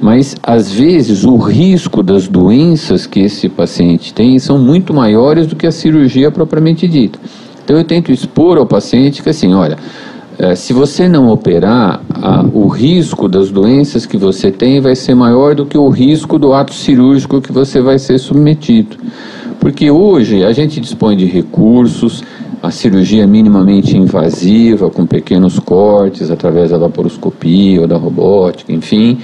[0.00, 5.56] Mas, às vezes, o risco das doenças que esse paciente tem são muito maiores do
[5.56, 7.18] que a cirurgia propriamente dita.
[7.64, 9.78] Então, eu tento expor ao paciente que, assim, olha,
[10.42, 15.14] é, se você não operar, a, o risco das doenças que você tem vai ser
[15.14, 18.96] maior do que o risco do ato cirúrgico que você vai ser submetido.
[19.60, 22.22] Porque hoje a gente dispõe de recursos,
[22.62, 29.18] a cirurgia é minimamente invasiva, com pequenos cortes através da laparoscopia ou da robótica, enfim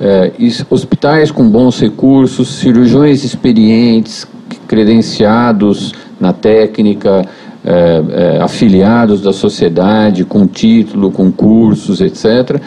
[0.00, 0.32] é,
[0.70, 4.26] hospitais com bons recursos, cirurgiões experientes,
[4.66, 7.26] credenciados na técnica,
[7.64, 8.02] é,
[8.36, 12.60] é, afiliados da sociedade, com título, com cursos, etc.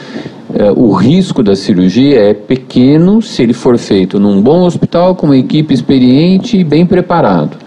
[0.54, 5.28] É, o risco da cirurgia é pequeno se ele for feito num bom hospital, com
[5.28, 7.58] uma equipe experiente e bem preparado.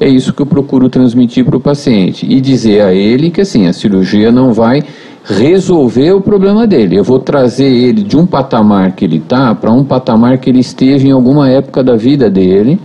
[0.00, 3.66] É isso que eu procuro transmitir para o paciente e dizer a ele que assim
[3.66, 4.82] a cirurgia não vai
[5.24, 6.96] resolver o problema dele.
[6.96, 10.60] Eu vou trazer ele de um patamar que ele está para um patamar que ele
[10.60, 12.78] esteve em alguma época da vida dele.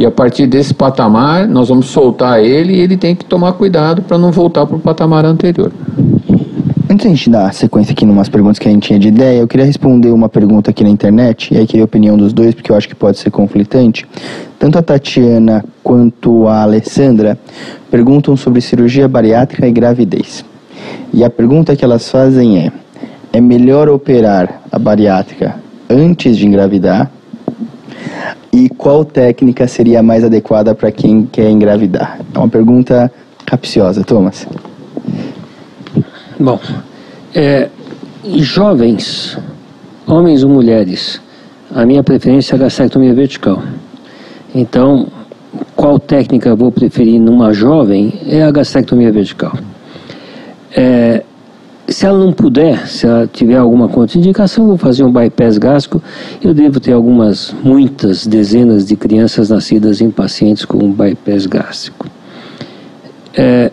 [0.00, 4.00] E a partir desse patamar, nós vamos soltar ele e ele tem que tomar cuidado
[4.00, 5.70] para não voltar para o patamar anterior.
[6.88, 9.40] Antes da gente dar sequência aqui em umas perguntas que a gente tinha de ideia,
[9.40, 12.54] eu queria responder uma pergunta aqui na internet, e aí queria a opinião dos dois,
[12.54, 14.06] porque eu acho que pode ser conflitante.
[14.58, 17.38] Tanto a Tatiana quanto a Alessandra
[17.90, 20.42] perguntam sobre cirurgia bariátrica e gravidez.
[21.12, 22.72] E a pergunta que elas fazem é:
[23.34, 25.56] é melhor operar a bariátrica
[25.90, 27.19] antes de engravidar?
[28.52, 32.20] E qual técnica seria mais adequada para quem quer engravidar?
[32.34, 33.10] É uma pergunta
[33.46, 34.46] capciosa, Thomas.
[36.38, 36.58] Bom,
[37.34, 37.68] é,
[38.38, 39.38] jovens,
[40.06, 41.20] homens ou mulheres,
[41.74, 43.62] a minha preferência é a gastrectomia vertical.
[44.54, 45.06] Então,
[45.76, 49.52] qual técnica vou preferir numa jovem é a gastrectomia vertical.
[50.76, 51.22] É,
[51.90, 56.00] se ela não puder, se ela tiver alguma contraindicação, vou fazer um bypass gástrico.
[56.40, 62.06] Eu devo ter algumas, muitas dezenas de crianças nascidas em pacientes com bypass gástrico.
[63.36, 63.72] É,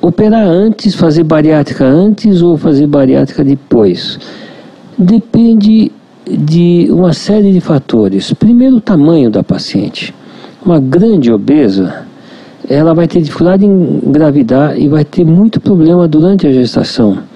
[0.00, 4.20] operar antes, fazer bariátrica antes ou fazer bariátrica depois?
[4.96, 5.90] Depende
[6.24, 8.32] de uma série de fatores.
[8.32, 10.14] Primeiro, o tamanho da paciente.
[10.64, 12.04] Uma grande obesa,
[12.68, 17.31] ela vai ter dificuldade em engravidar e vai ter muito problema durante a gestação.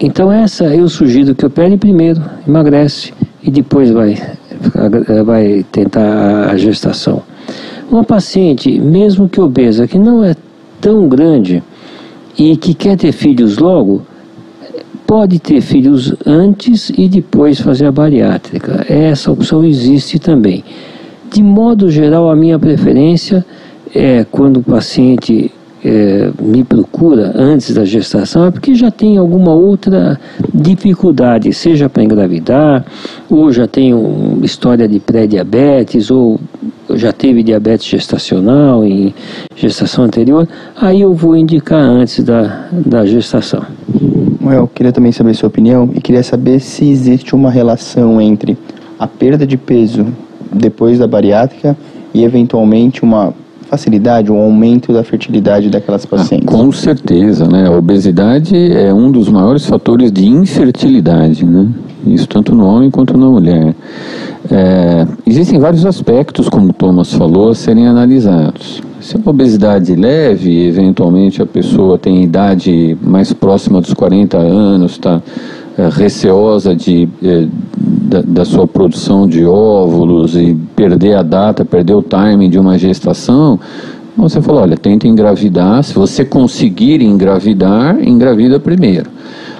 [0.00, 4.16] Então, essa eu sugiro que opere primeiro, emagrece e depois vai,
[5.24, 7.22] vai tentar a gestação.
[7.90, 10.36] Uma paciente, mesmo que obesa, que não é
[10.80, 11.62] tão grande
[12.38, 14.02] e que quer ter filhos logo,
[15.04, 18.86] pode ter filhos antes e depois fazer a bariátrica.
[18.88, 20.62] Essa opção existe também.
[21.32, 23.44] De modo geral, a minha preferência
[23.94, 25.50] é quando o paciente
[25.84, 30.18] é, me procura antes da gestação é porque já tem alguma outra
[30.52, 32.84] dificuldade, seja para engravidar,
[33.30, 36.40] ou já tem uma história de pré-diabetes, ou
[36.94, 39.14] já teve diabetes gestacional em
[39.54, 40.48] gestação anterior,
[40.80, 43.62] aí eu vou indicar antes da, da gestação.
[44.50, 48.56] Eu queria também saber sua opinião e queria saber se existe uma relação entre
[48.98, 50.06] a perda de peso
[50.52, 51.76] depois da bariátrica
[52.14, 53.34] e eventualmente uma
[53.68, 56.48] facilidade, um aumento da fertilidade daquelas ah, pacientes?
[56.48, 57.66] Ah, com certeza, né?
[57.66, 61.68] A obesidade é um dos maiores fatores de infertilidade, né?
[62.06, 63.74] Isso tanto no homem quanto na mulher.
[64.50, 68.82] É, existem vários aspectos, como o Thomas falou, a serem analisados.
[69.00, 74.92] Se é uma obesidade leve, eventualmente a pessoa tem idade mais próxima dos 40 anos,
[74.92, 75.20] está
[75.78, 77.46] é, receosa de, é,
[77.78, 82.76] da, da, sua produção de óvulos e perder a data, perder o timing de uma
[82.76, 83.60] gestação,
[84.16, 89.08] você falou, olha, tenta engravidar, se você conseguir engravidar, engravida primeiro.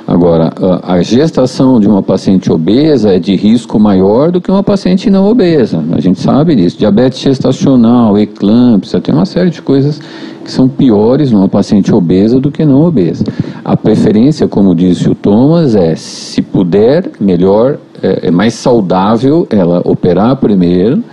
[0.09, 0.51] Agora,
[0.85, 5.29] a gestação de uma paciente obesa é de risco maior do que uma paciente não
[5.29, 5.85] obesa.
[5.93, 6.79] A gente sabe disso.
[6.79, 10.01] Diabetes gestacional, eclâmpsia, tem uma série de coisas
[10.43, 13.23] que são piores numa paciente obesa do que não obesa.
[13.63, 19.83] A preferência, como disse o Thomas, é se puder, melhor, é, é mais saudável ela
[19.85, 21.05] operar primeiro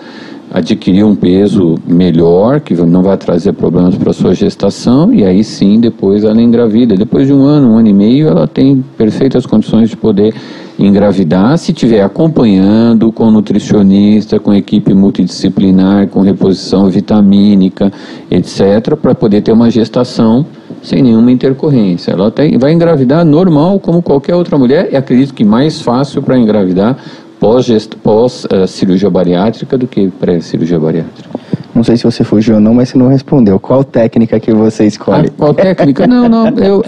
[0.56, 5.82] adquirir um peso melhor, que não vai trazer problemas para sua gestação, e aí sim
[5.82, 6.96] depois ela engravida.
[6.96, 10.34] Depois de um ano, um ano e meio, ela tem perfeitas condições de poder
[10.80, 17.91] engravidar, se estiver acompanhando com nutricionista, com equipe multidisciplinar, com reposição vitamínica,
[18.32, 20.46] etc., para poder ter uma gestação
[20.82, 22.12] sem nenhuma intercorrência.
[22.12, 26.38] Ela tem, vai engravidar normal, como qualquer outra mulher, e acredito que mais fácil para
[26.38, 26.98] engravidar
[27.39, 31.30] pós-cirurgia pós, uh, bariátrica do que pré-cirurgia bariátrica.
[31.76, 33.60] Não sei se você fugiu ou não, mas você não respondeu.
[33.60, 35.28] Qual técnica que você escolhe?
[35.28, 36.08] Ah, qual técnica?
[36.08, 36.48] não, não.
[36.58, 36.84] Eu, uh,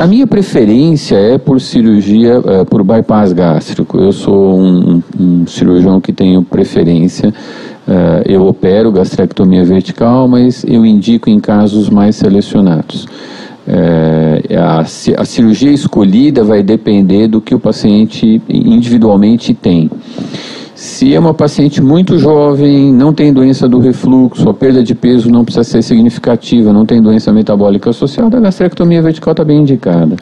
[0.00, 3.98] a minha preferência é por cirurgia, uh, por bypass gástrico.
[3.98, 7.32] Eu sou um, um cirurgião que tenho preferência.
[7.86, 13.06] Uh, eu opero gastrectomia vertical, mas eu indico em casos mais selecionados.
[13.66, 19.88] É, a, a, cirurgia escolhida vai depender do que o paciente individualmente tem.
[20.74, 25.30] Se é uma paciente muito jovem, não tem doença do refluxo, a perda de peso
[25.30, 30.16] não precisa ser significativa, não tem doença metabólica associada, a gastrectomia vertical está bem indicada.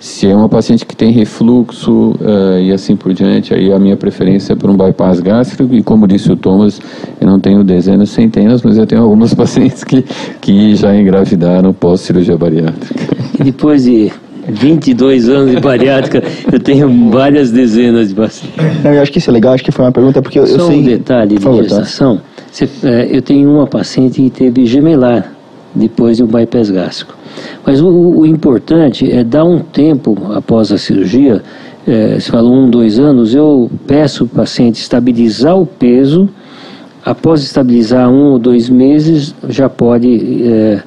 [0.00, 3.98] Se é uma paciente que tem refluxo uh, e assim por diante, aí a minha
[3.98, 5.74] preferência é por um bypass gástrico.
[5.74, 6.80] E como disse o Thomas,
[7.20, 10.02] eu não tenho dezenas, centenas, mas eu tenho algumas pacientes que,
[10.40, 13.14] que já engravidaram pós-cirurgia bariátrica.
[13.38, 14.10] E depois de
[14.48, 18.82] 22 anos de bariátrica, eu tenho várias dezenas de pacientes.
[18.82, 20.56] Não, eu acho que isso é legal, acho que foi uma pergunta porque eu, Só
[20.56, 20.78] eu sei...
[20.78, 21.68] um detalhe de favor, tá?
[21.68, 22.16] gestação.
[22.16, 22.88] Tá?
[22.88, 25.39] é, eu tenho uma paciente que teve gemelar
[25.74, 27.14] depois de um bypass gástrico.
[27.64, 31.42] Mas o, o importante é dar um tempo após a cirurgia,
[31.86, 36.28] é, se fala um, dois anos, eu peço o paciente estabilizar o peso,
[37.04, 40.82] após estabilizar um ou dois meses, já pode é,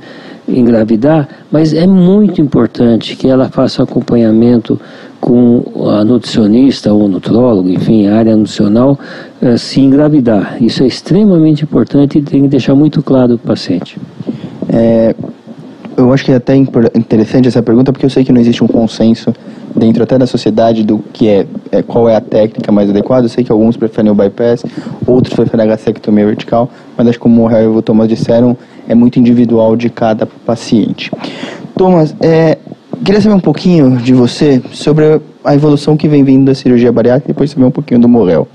[0.47, 4.79] engravidar, mas é muito importante que ela faça acompanhamento
[5.19, 8.99] com a nutricionista ou nutrólogo, enfim, a área nutricional,
[9.41, 10.57] eh, se engravidar.
[10.61, 13.97] Isso é extremamente importante e tem que deixar muito claro para o paciente.
[14.73, 15.15] É,
[15.95, 18.67] eu acho que é até interessante essa pergunta porque eu sei que não existe um
[18.67, 19.31] consenso
[19.75, 23.25] dentro até da sociedade do que é, é, qual é a técnica mais adequada.
[23.25, 24.63] Eu sei que alguns preferem o bypass,
[25.05, 28.57] outros preferem a gastrectomia vertical, mas acho que como o Rael e o Thomas disseram,
[28.87, 31.11] é muito individual de cada paciente.
[31.75, 32.57] Thomas, é,
[33.03, 37.31] Queria saber um pouquinho de você sobre a evolução que vem vindo da cirurgia bariátrica
[37.31, 38.47] e depois saber um pouquinho do Morel.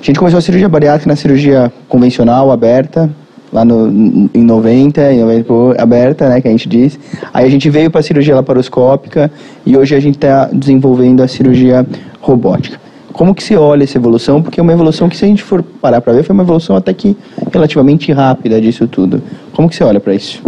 [0.00, 3.08] A gente começou a cirurgia bariátrica na cirurgia convencional, aberta,
[3.52, 6.98] lá no, em 90, em 90 aberta, né, que a gente diz.
[7.32, 9.30] Aí a gente veio para a cirurgia laparoscópica
[9.64, 11.86] e hoje a gente está desenvolvendo a cirurgia
[12.20, 12.78] robótica.
[13.12, 14.42] Como que você olha essa evolução?
[14.42, 16.76] Porque é uma evolução que, se a gente for parar para ver, foi uma evolução
[16.76, 17.16] até que
[17.50, 19.22] relativamente rápida disso tudo.
[19.54, 20.42] Como que você olha para isso?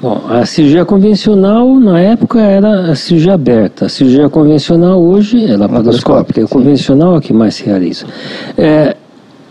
[0.00, 3.84] Bom, a cirurgia convencional na época era a cirurgia aberta.
[3.84, 6.40] A cirurgia convencional hoje é laparoscópica.
[6.40, 8.06] É convencional é que mais se realiza.
[8.56, 8.96] É,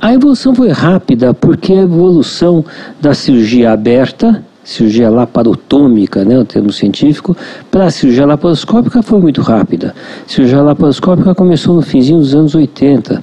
[0.02, 2.64] a evolução foi rápida porque a evolução
[3.02, 7.36] da cirurgia aberta, cirurgia laparotômica, né, o termo científico,
[7.70, 9.94] para a cirurgia laparoscópica foi muito rápida.
[10.26, 13.22] A cirurgia laparoscópica começou no finzinho dos anos 80.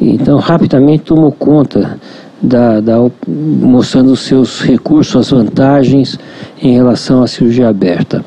[0.00, 1.98] Então, rapidamente tomou conta
[2.40, 6.18] da, da, mostrando os seus recursos, as vantagens
[6.62, 8.24] em relação à cirurgia aberta.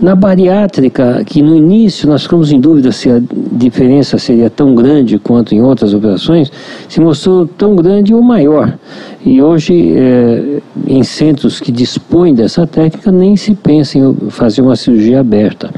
[0.00, 5.20] Na bariátrica, que no início nós ficamos em dúvida se a diferença seria tão grande
[5.20, 6.50] quanto em outras operações,
[6.88, 8.76] se mostrou tão grande ou maior.
[9.24, 14.74] E hoje, é, em centros que dispõem dessa técnica, nem se pensa em fazer uma
[14.74, 15.70] cirurgia aberta.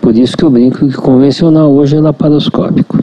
[0.00, 2.98] Por isso que eu brinco que convencional hoje é laparoscópico.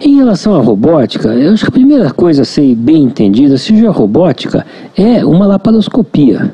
[0.00, 3.58] Em relação à robótica, eu acho que a primeira coisa a ser bem entendida, a
[3.58, 6.52] cirurgia robótica é uma laparoscopia.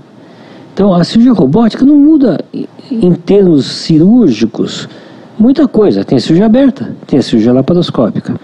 [0.77, 2.39] Então, a cirurgia robótica não muda
[2.91, 4.87] em termos cirúrgicos
[5.39, 6.05] muita coisa.
[6.05, 8.39] Tem a cirurgia aberta, tem a cirurgia laparoscópica.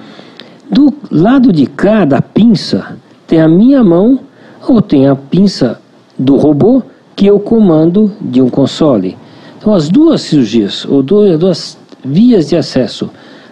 [0.71, 4.19] Do lado de cá da pinça, tem a minha mão
[4.67, 5.79] ou tem a pinça
[6.19, 6.83] do robô
[7.15, 9.15] que eu comando de um console.
[9.59, 13.11] Então, as duas cirurgias, ou duas vias de acesso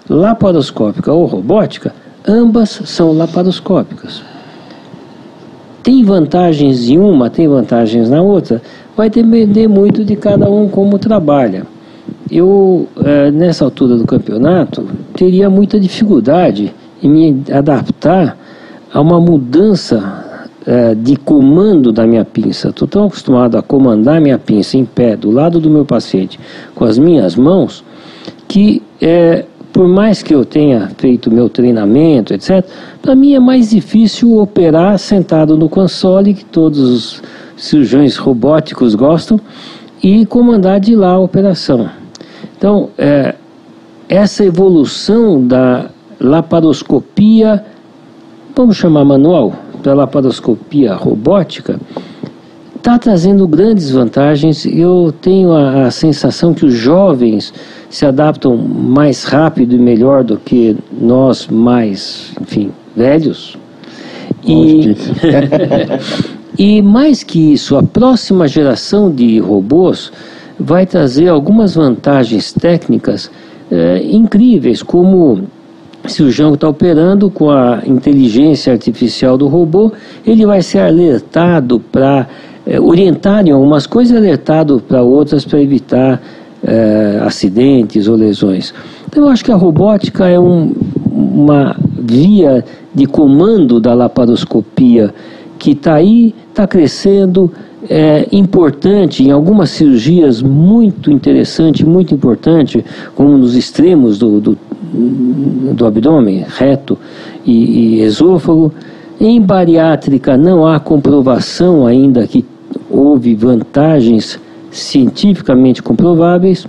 [0.09, 1.95] laparoscópica ou robótica,
[2.27, 4.30] ambas são laparoscópicas.
[5.91, 8.63] Tem vantagens em uma, tem vantagens na outra,
[8.97, 11.67] vai depender muito de cada um como trabalha.
[12.31, 16.73] Eu, eh, nessa altura do campeonato, teria muita dificuldade
[17.03, 18.39] em me adaptar
[18.95, 22.69] a uma mudança eh, de comando da minha pinça.
[22.69, 26.39] Estou tão acostumado a comandar minha pinça em pé, do lado do meu paciente,
[26.73, 27.83] com as minhas mãos,
[28.47, 29.45] que é,
[29.81, 32.63] por mais que eu tenha feito meu treinamento, etc.,
[33.01, 37.23] para mim é mais difícil operar sentado no console, que todos os
[37.57, 39.41] cirurgiões robóticos gostam,
[40.03, 41.89] e comandar de lá a operação.
[42.59, 43.35] Então, é,
[44.07, 45.87] essa evolução da
[46.21, 47.65] laparoscopia,
[48.55, 51.81] vamos chamar manual, da laparoscopia robótica,
[52.81, 54.65] está trazendo grandes vantagens.
[54.65, 57.53] Eu tenho a, a sensação que os jovens
[57.89, 63.57] se adaptam mais rápido e melhor do que nós mais, enfim, velhos.
[64.45, 64.97] E,
[66.59, 70.11] e mais que isso, a próxima geração de robôs
[70.59, 73.31] vai trazer algumas vantagens técnicas
[73.71, 75.43] é, incríveis, como
[76.07, 79.93] se o Jango está operando com a inteligência artificial do robô,
[80.27, 82.27] ele vai ser alertado para
[82.71, 86.23] é, orientar em algumas coisas e alertado para outras para evitar
[86.63, 88.73] é, acidentes ou lesões.
[89.09, 90.73] Então, eu acho que a robótica é um,
[91.11, 95.13] uma via de comando da laparoscopia
[95.59, 97.53] que está aí, está crescendo,
[97.89, 102.85] é importante em algumas cirurgias muito interessante, muito importante,
[103.17, 104.59] como nos extremos do, do,
[105.75, 106.97] do abdômen, reto
[107.45, 108.73] e, e esôfago.
[109.21, 112.45] Em bariátrica não há comprovação ainda que
[112.91, 114.39] houve vantagens
[114.71, 116.67] cientificamente comprováveis.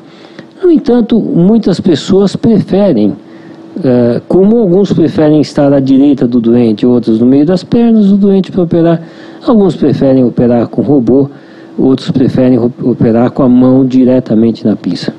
[0.64, 7.19] No entanto, muitas pessoas preferem, uh, como alguns preferem estar à direita do doente, outros
[7.19, 9.02] no meio das pernas do doente para operar,
[9.46, 11.30] alguns preferem operar com robô,
[11.78, 15.13] outros preferem operar com a mão diretamente na pista.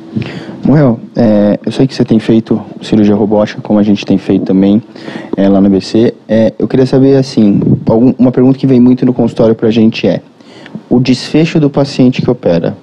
[0.65, 4.45] Moel, é, eu sei que você tem feito cirurgia robótica, como a gente tem feito
[4.45, 4.81] também
[5.37, 6.15] é, lá no ABC.
[6.29, 9.71] É, eu queria saber, assim, algum, uma pergunta que vem muito no consultório para a
[9.73, 10.21] gente é:
[10.93, 12.77] o desfecho do paciente que opera,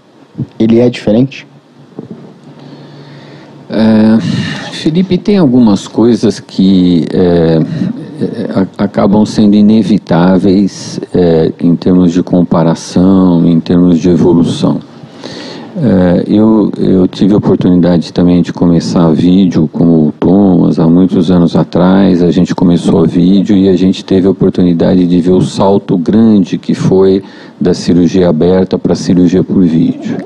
[0.57, 1.45] ele é diferente?
[3.70, 4.20] É,
[4.72, 7.60] Felipe, tem algumas coisas que é,
[8.20, 14.80] é acabam sendo inevitáveis é, em termos de comparação, em termos de evolução.
[15.82, 21.32] É, eu, eu tive a oportunidade também de começar vídeo com o Thomas há muitos
[21.32, 22.21] anos atrás.
[22.21, 26.57] A gente começou vídeo e a gente teve a oportunidade de ver o salto grande
[26.57, 27.23] que foi
[27.61, 30.17] da cirurgia aberta para a cirurgia por vídeo.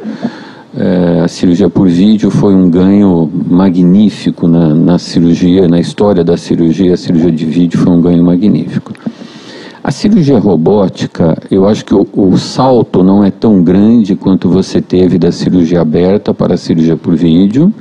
[0.76, 6.36] É, a cirurgia por vídeo foi um ganho magnífico na, na cirurgia, na história da
[6.36, 6.96] cirurgia.
[6.96, 8.92] A cirurgia de vídeo foi um ganho magnífico.
[9.84, 14.82] A cirurgia robótica, eu acho que o, o, salto não é tão grande quanto você
[14.82, 17.74] teve da cirurgia aberta para a cirurgia por vídeo,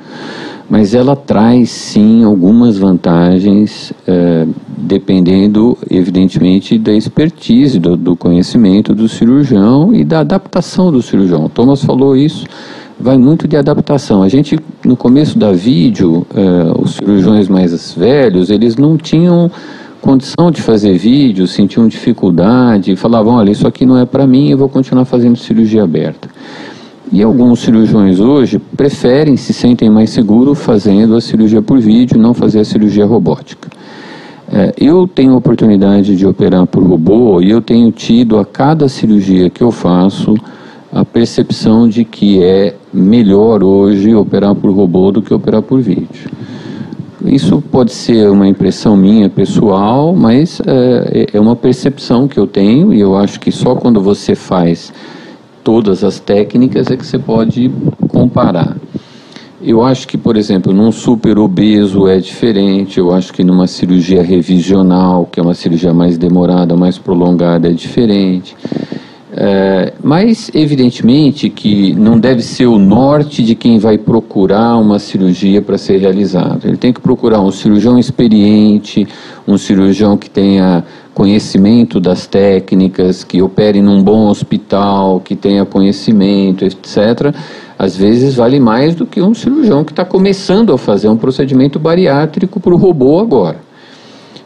[0.69, 4.45] mas ela traz sim algumas vantagens, é,
[4.77, 11.45] dependendo, evidentemente, da expertise, do, do, conhecimento do cirurgião e da adaptação do cirurgião.
[11.45, 12.47] O Thomas falou isso.
[12.99, 14.25] Vai muito de adaptação.
[14.25, 19.51] A gente, no começo da vídeo, é, os cirurgiões mais velhos, eles não tinham
[20.03, 24.59] condição de fazer vídeo, sentiam dificuldade, falavam, olha, isso aqui não é para mim, eu
[24.59, 26.29] vou continuar fazendo cirurgia aberta.
[27.13, 32.35] E alguns cirurgiões hoje preferem, se sentem mais seguros fazendo a cirurgia por vídeo, não
[32.35, 33.69] fazer a cirurgia robótica.
[34.51, 39.49] É, eu tenho oportunidade de operar por robô e eu tenho tido a cada cirurgia
[39.49, 40.35] que eu faço
[40.93, 46.29] a percepção de que é melhor hoje operar por robô do que operar por vídeo.
[47.25, 52.93] Isso pode ser uma impressão minha pessoal, mas é, é, uma percepção que eu tenho
[52.93, 54.93] e eu acho que só quando você faz
[55.63, 57.71] todas as técnicas é que você pode
[58.09, 58.77] comparar.
[59.65, 64.21] Eu acho que, por exemplo, num super obeso é diferente, eu acho que numa cirurgia
[64.21, 68.57] revisional, que é uma cirurgia mais demorada, mais prolongada, é diferente.
[69.35, 75.63] É, mas, evidentemente, que não deve ser o norte de quem vai procurar uma cirurgia
[75.63, 76.69] para ser realizada.
[76.69, 79.09] Ele tem que procurar um cirurgião experiente,
[79.49, 86.67] um cirurgião que tenha conhecimento das técnicas, que opere num bom hospital, que tenha conhecimento,
[86.67, 87.35] etc.
[87.79, 91.79] Às vezes vale mais do que um cirurgião que está começando a fazer um procedimento
[91.79, 93.61] bariátrico para o robô agora.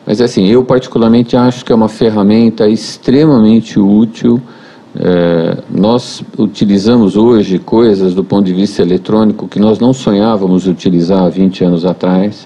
[0.07, 4.41] Mas assim, eu particularmente acho que é uma ferramenta extremamente útil
[4.99, 11.25] é, nós utilizamos hoje coisas do ponto de vista eletrônico que nós não sonhávamos utilizar
[11.25, 12.45] há 20 anos atrás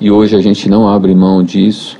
[0.00, 1.98] e hoje a gente não abre mão disso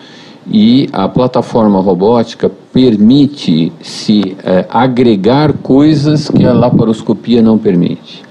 [0.50, 8.22] e a plataforma robótica permite se é, agregar coisas que a laparoscopia não permite.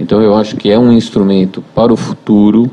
[0.00, 2.68] Então eu acho que é um instrumento para o futuro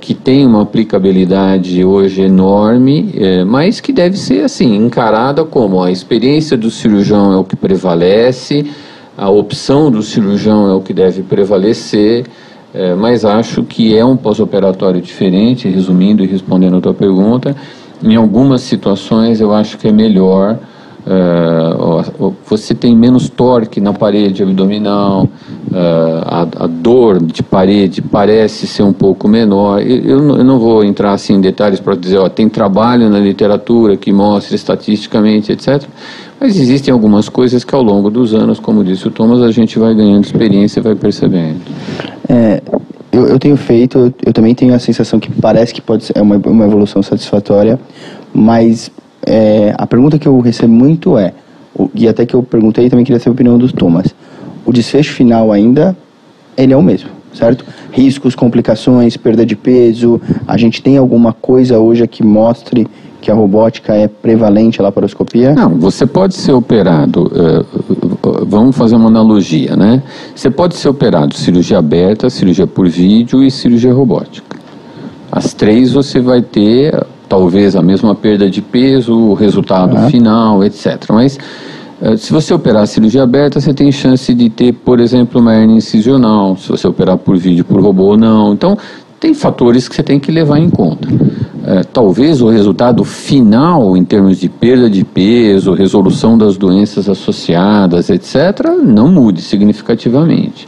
[0.00, 5.90] que tem uma aplicabilidade hoje enorme, é, mas que deve ser assim encarada como a
[5.90, 8.66] experiência do cirurgião é o que prevalece,
[9.16, 12.26] a opção do cirurgião é o que deve prevalecer,
[12.74, 17.56] é, mas acho que é um pós-operatório diferente, resumindo e respondendo a tua pergunta.
[18.02, 20.58] Em algumas situações eu acho que é melhor
[21.06, 28.66] Uh, você tem menos torque na parede abdominal, uh, a, a, dor de parede parece
[28.66, 29.82] ser um pouco menor.
[29.82, 33.98] Eu, eu não vou entrar assim em detalhes para dizer, ó, tem trabalho na literatura
[33.98, 35.82] que mostra estatisticamente, etc.
[36.40, 39.78] Mas existem algumas coisas que ao longo dos anos, como disse o Thomas, a gente
[39.78, 41.60] vai ganhando experiência e vai percebendo.
[42.26, 42.62] É,
[43.12, 46.18] eu, eu, tenho feito, eu, eu, também tenho a sensação que parece que pode ser
[46.18, 47.78] uma, uma evolução satisfatória,
[48.32, 48.90] mas
[49.26, 51.32] é, a pergunta que eu recebo muito é,
[51.94, 54.14] e até que eu perguntei também queria saber a opinião dos Thomas,
[54.64, 55.96] o desfecho final ainda,
[56.56, 57.64] ele é o mesmo, certo?
[57.92, 62.86] Riscos, complicações, perda de peso, a gente tem alguma coisa hoje que mostre
[63.20, 65.54] que a robótica é prevalente à laparoscopia?
[65.54, 70.02] Não, você pode ser operado, uh, vamos fazer uma analogia, né?
[70.34, 74.58] Você pode ser operado cirurgia aberta, cirurgia por vídeo e cirurgia robótica.
[75.32, 76.94] As três você vai ter
[77.28, 80.10] talvez a mesma perda de peso, o resultado uhum.
[80.10, 81.10] final, etc.
[81.10, 81.38] Mas
[82.00, 85.54] eh, se você operar a cirurgia aberta, você tem chance de ter, por exemplo, uma
[85.54, 88.52] hernia incisional, se você operar por vídeo, por robô ou não.
[88.52, 88.76] Então,
[89.18, 91.08] tem fatores que você tem que levar em conta.
[91.66, 98.10] É, talvez o resultado final, em termos de perda de peso, resolução das doenças associadas,
[98.10, 100.66] etc., não mude significativamente.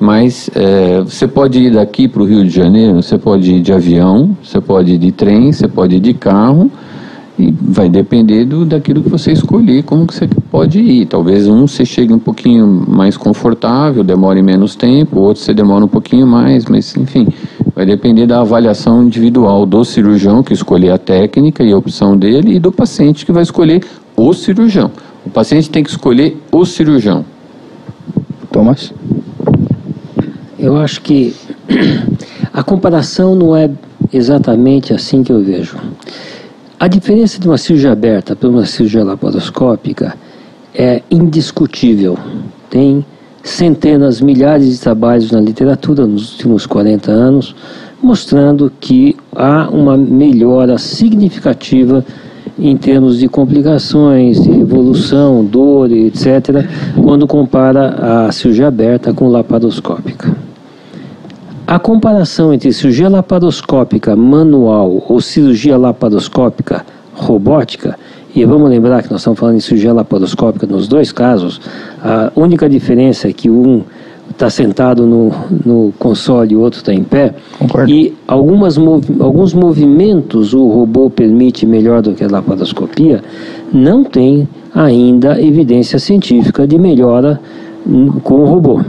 [0.00, 3.70] Mas é, você pode ir daqui para o Rio de Janeiro, você pode ir de
[3.70, 6.70] avião, você pode ir de trem, você pode ir de carro
[7.38, 11.04] E vai depender do, daquilo que você escolher, como que você pode ir.
[11.04, 15.88] Talvez um você chegue um pouquinho mais confortável, demore menos tempo, outro você demora um
[15.88, 17.28] pouquinho mais, mas enfim,
[17.74, 22.56] vai depender da avaliação individual do cirurgião que escolher a técnica e a opção dele
[22.56, 23.82] e do paciente que vai escolher
[24.16, 24.90] o cirurgião.
[25.26, 27.22] O paciente tem que escolher o cirurgião.
[28.50, 28.92] Thomas?
[30.60, 31.34] Eu acho que
[32.52, 33.70] a comparação não é
[34.12, 35.78] exatamente assim que eu vejo.
[36.78, 40.14] A diferença de uma cirurgia aberta para uma cirurgia laparoscópica
[40.74, 42.18] é indiscutível.
[42.68, 43.04] Tem
[43.42, 47.54] centenas, milhares de trabalhos na literatura nos últimos 40 anos
[48.02, 52.04] mostrando que há uma melhora significativa
[52.58, 56.66] em termos de complicações, de evolução, dor, etc.,
[57.00, 60.39] quando compara a cirurgia aberta com laparoscópica.
[61.70, 67.96] A comparação entre cirurgia laparoscópica manual ou cirurgia laparoscópica robótica,
[68.34, 71.60] e vamos lembrar que nós estamos falando de cirurgia laparoscópica nos dois casos,
[72.02, 73.84] a única diferença é que um
[74.28, 75.30] está sentado no,
[75.64, 77.36] no console e o outro está em pé.
[77.56, 77.88] Concordo.
[77.88, 78.76] E algumas,
[79.20, 83.22] alguns movimentos o robô permite melhor do que a laparoscopia,
[83.72, 87.40] não tem ainda evidência científica de melhora
[88.24, 88.80] com o robô.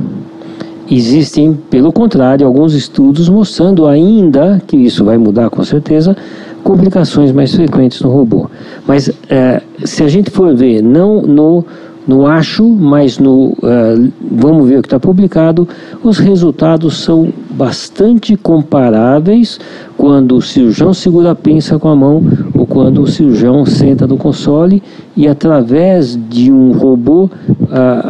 [0.93, 6.17] Existem, pelo contrário, alguns estudos mostrando ainda, que isso vai mudar com certeza,
[6.65, 8.49] complicações mais frequentes no robô.
[8.85, 11.65] Mas é, se a gente for ver, não no,
[12.08, 15.68] no acho, mas no é, vamos ver o que está publicado,
[16.04, 19.60] os resultados são bastante comparáveis
[19.97, 22.24] quando o cirurgião segura a pinça com a mão
[22.56, 24.82] ou quando o cirurgião senta no console
[25.16, 27.30] e através de um robô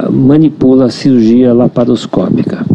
[0.10, 2.66] manipula a cirurgia laparoscópica.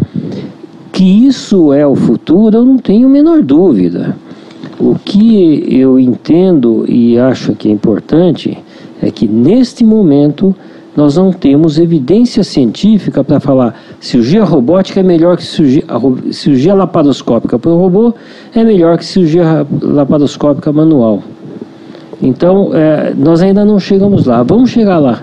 [0.91, 4.15] Que isso é o futuro, eu não tenho a menor dúvida.
[4.79, 8.57] O que eu entendo e acho que é importante
[9.01, 10.55] é que neste momento
[10.97, 15.83] nós não temos evidência científica para falar cirurgia robótica é melhor que cirurgia,
[16.31, 18.15] cirurgia laparoscópica para o robô
[18.55, 21.21] é melhor que cirurgia laparoscópica manual.
[22.19, 24.41] Então, é, nós ainda não chegamos lá.
[24.41, 25.21] Vamos chegar lá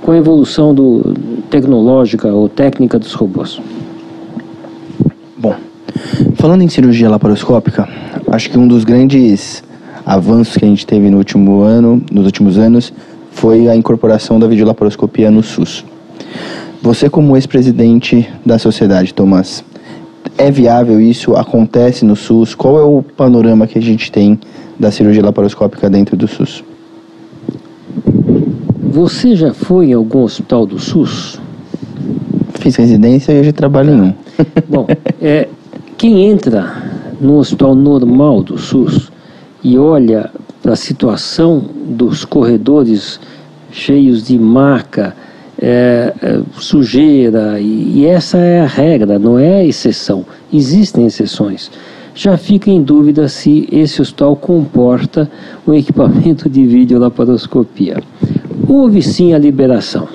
[0.00, 1.14] com a evolução do,
[1.50, 3.60] tecnológica ou técnica dos robôs.
[5.36, 5.54] Bom,
[6.36, 7.86] falando em cirurgia laparoscópica,
[8.28, 9.62] acho que um dos grandes
[10.06, 12.90] avanços que a gente teve no último ano, nos últimos anos,
[13.38, 15.84] foi a incorporação da videolaparoscopia no SUS.
[16.82, 19.64] Você como ex-presidente da sociedade, Tomás,
[20.36, 21.36] é viável isso?
[21.36, 22.52] Acontece no SUS?
[22.56, 24.40] Qual é o panorama que a gente tem
[24.76, 26.64] da cirurgia laparoscópica dentro do SUS?
[28.90, 31.40] Você já foi em algum hospital do SUS?
[32.54, 34.14] Fiz residência e hoje trabalho em um.
[34.68, 34.88] Bom,
[35.22, 35.48] é,
[35.96, 36.82] quem entra
[37.20, 39.12] no hospital normal do SUS
[39.62, 40.28] e olha
[40.62, 43.20] para a situação dos corredores
[43.70, 45.14] cheios de maca,
[45.60, 50.24] é, é, sujeira, e, e essa é a regra, não é a exceção.
[50.52, 51.70] Existem exceções
[52.18, 55.30] já fica em dúvida se esse hospital comporta
[55.64, 58.02] um equipamento de videolaparoscopia.
[58.66, 60.08] Houve sim a liberação.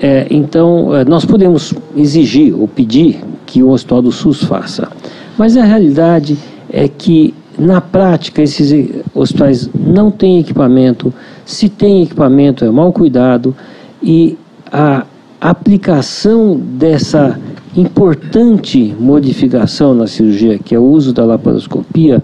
[0.00, 4.90] É, então, é, nós podemos exigir ou pedir que o Hospital do SUS faça.
[5.38, 6.36] Mas a realidade
[6.68, 11.12] é que, na prática, esses hospitais não têm equipamento.
[11.44, 13.54] Se tem equipamento, é mal cuidado.
[14.02, 14.36] E
[14.70, 15.04] a
[15.40, 17.38] aplicação dessa
[17.76, 22.22] importante modificação na cirurgia, que é o uso da laparoscopia,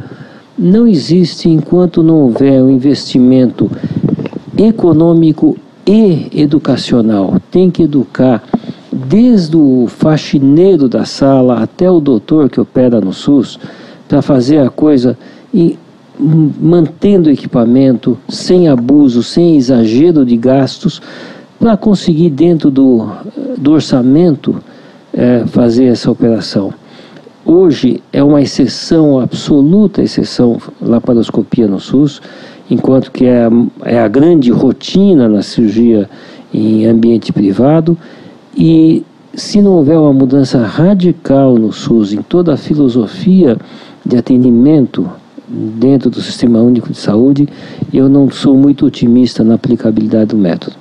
[0.59, 3.71] não existe enquanto não houver um investimento
[4.57, 5.57] econômico
[5.87, 7.41] e educacional.
[7.51, 8.43] Tem que educar
[8.93, 13.59] desde o faxineiro da sala até o doutor que opera no SUS
[14.09, 15.17] para fazer a coisa
[15.53, 15.79] e
[16.19, 21.01] mantendo o equipamento sem abuso, sem exagero de gastos,
[21.61, 23.09] para conseguir dentro do,
[23.57, 24.57] do orçamento
[25.13, 26.73] é, fazer essa operação.
[27.45, 32.21] Hoje é uma exceção, absoluta exceção, laparoscopia no SUS,
[32.71, 33.49] enquanto que é,
[33.85, 36.09] é a grande rotina na cirurgia
[36.53, 37.97] em ambiente privado.
[38.57, 39.03] E
[39.35, 43.57] se não houver uma mudança radical no SUS, em toda a filosofia
[44.05, 45.09] de atendimento
[45.49, 47.49] dentro do Sistema Único de Saúde,
[47.93, 50.77] eu não sou muito otimista na aplicabilidade do método.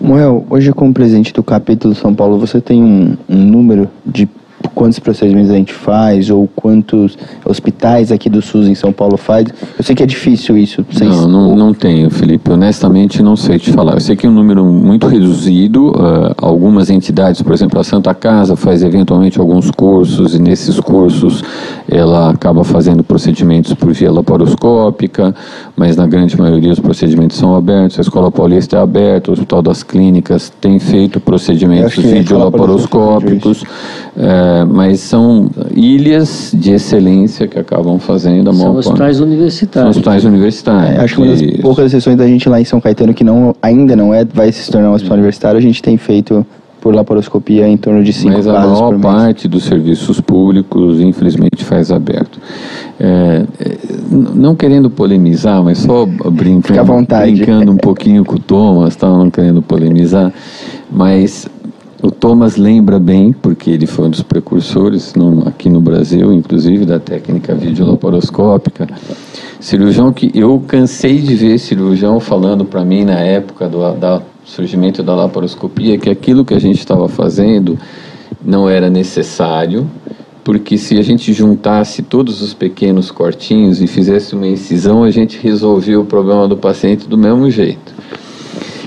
[0.00, 4.28] Moel, hoje como presidente do capítulo São Paulo, você tem um, um número de
[4.68, 9.46] quantos procedimentos a gente faz ou quantos hospitais aqui do SUS em São Paulo faz?
[9.76, 10.84] Eu sei que é difícil isso.
[10.90, 11.10] Vocês...
[11.10, 12.50] Não, não, não tenho, Felipe.
[12.50, 13.94] Honestamente, não sei te falar.
[13.94, 15.88] Eu sei que é um número muito reduzido.
[15.88, 21.42] Uh, algumas entidades, por exemplo, a Santa Casa faz eventualmente alguns cursos e nesses cursos
[21.88, 25.34] ela acaba fazendo procedimentos por via laparoscópica,
[25.76, 27.98] mas na grande maioria os procedimentos são abertos.
[27.98, 33.64] A Escola Paulista é aberta, o Hospital das Clínicas tem feito procedimentos videolaparoscópicos.
[34.16, 39.28] É, mas são ilhas de excelência que acabam fazendo a São maior hospitais parte.
[39.28, 39.94] universitários.
[39.94, 40.98] São hospitais universitários.
[40.98, 43.56] É, acho que uma das poucas exceções da gente lá em São Caetano que não,
[43.62, 46.46] ainda não é, vai se tornar um hospital universitário, a gente tem feito
[46.84, 51.90] por laparoscopia em torno de cinco Mas a maior parte dos serviços públicos, infelizmente, faz
[51.90, 52.38] aberto.
[53.00, 53.78] É, é
[54.10, 59.08] não querendo polemizar, mas só brincando, brincando um pouquinho com o Thomas, tá?
[59.08, 60.30] não querendo polemizar,
[60.92, 61.48] mas
[62.04, 66.84] o Thomas lembra bem, porque ele foi um dos precursores no, aqui no Brasil, inclusive,
[66.84, 68.86] da técnica videolaparoscópica.
[69.58, 75.02] Cirurgião que eu cansei de ver cirurgião falando para mim na época do da surgimento
[75.02, 77.78] da laparoscopia que aquilo que a gente estava fazendo
[78.44, 79.90] não era necessário,
[80.44, 85.38] porque se a gente juntasse todos os pequenos cortinhos e fizesse uma incisão, a gente
[85.42, 87.93] resolvia o problema do paciente do mesmo jeito.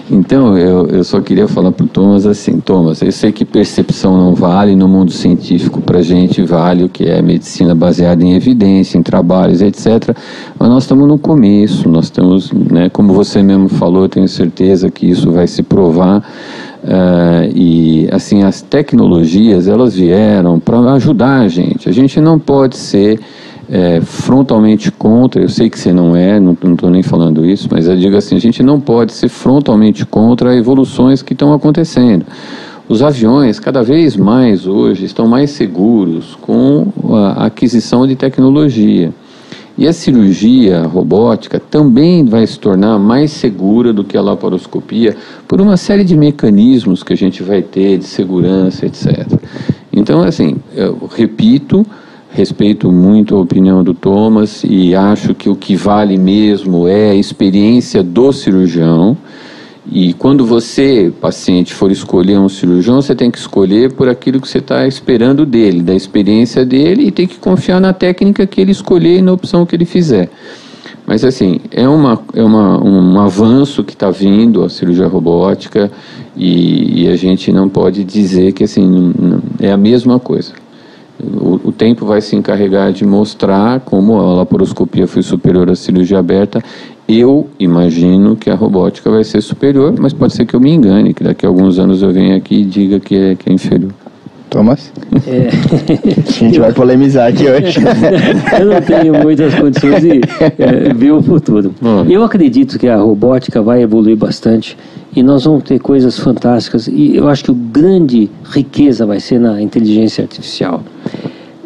[0.10, 4.18] Então, eu, eu só queria falar para o Thomas assim, Thomas, eu sei que percepção
[4.18, 8.34] não vale, no mundo científico para a gente vale o que é medicina baseada em
[8.34, 10.16] evidência, em trabalhos, etc.
[10.58, 14.90] Mas nós estamos no começo, nós estamos, né, como você mesmo falou, eu tenho certeza
[14.90, 16.24] que isso vai se provar.
[16.84, 21.90] Uh, e assim as tecnologias elas vieram para ajudar a gente.
[21.90, 23.20] A gente não pode ser
[23.70, 27.88] é, frontalmente contra, eu sei que você não é, não estou nem falando isso, mas
[27.88, 32.26] eu digo assim, a gente não pode ser frontalmente contra evoluções que estão acontecendo.
[32.88, 39.14] Os aviões, cada vez mais hoje, estão mais seguros com a aquisição de tecnologia.
[39.78, 45.16] E a cirurgia robótica também vai se tornar mais segura do que a laparoscopia
[45.48, 49.28] por uma série de mecanismos que a gente vai ter de segurança, etc.
[49.92, 51.86] Então, assim, eu repito,
[52.32, 57.16] respeito muito a opinião do Thomas e acho que o que vale mesmo é a
[57.16, 59.18] experiência do cirurgião.
[59.90, 64.48] E quando você, paciente, for escolher um cirurgião, você tem que escolher por aquilo que
[64.48, 68.72] você está esperando dele, da experiência dele, e tem que confiar na técnica que ele
[68.72, 70.30] escolher e na opção que ele fizer.
[71.06, 75.90] Mas, assim, é, uma, é uma, um avanço que está vindo a cirurgia robótica
[76.36, 80.52] e, e, a gente não pode dizer que, assim, não, é a mesma coisa.
[81.20, 86.20] O, o, tempo vai se encarregar de mostrar como a laparoscopia foi superior à cirurgia
[86.20, 86.64] aberta.
[87.08, 91.14] Eu imagino que a robótica vai ser superior, mas pode ser que eu me engane,
[91.14, 93.92] que daqui a alguns anos eu venha aqui e diga que é, que é inferior.
[94.50, 94.92] Thomas?
[95.26, 95.50] É.
[96.28, 97.80] A gente vai polemizar aqui hoje.
[98.60, 100.22] eu não tenho muitas condições de
[100.58, 101.74] é, ver o futuro.
[102.10, 104.78] Eu acredito que a robótica vai evoluir bastante
[105.16, 106.88] e nós vamos ter coisas fantásticas.
[106.88, 110.84] E eu acho que o grande riqueza vai ser na inteligência artificial.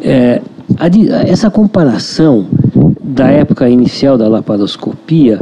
[0.02, 0.42] É,
[0.78, 0.88] a,
[1.28, 2.46] essa comparação
[3.02, 5.40] da época inicial da laparoscopia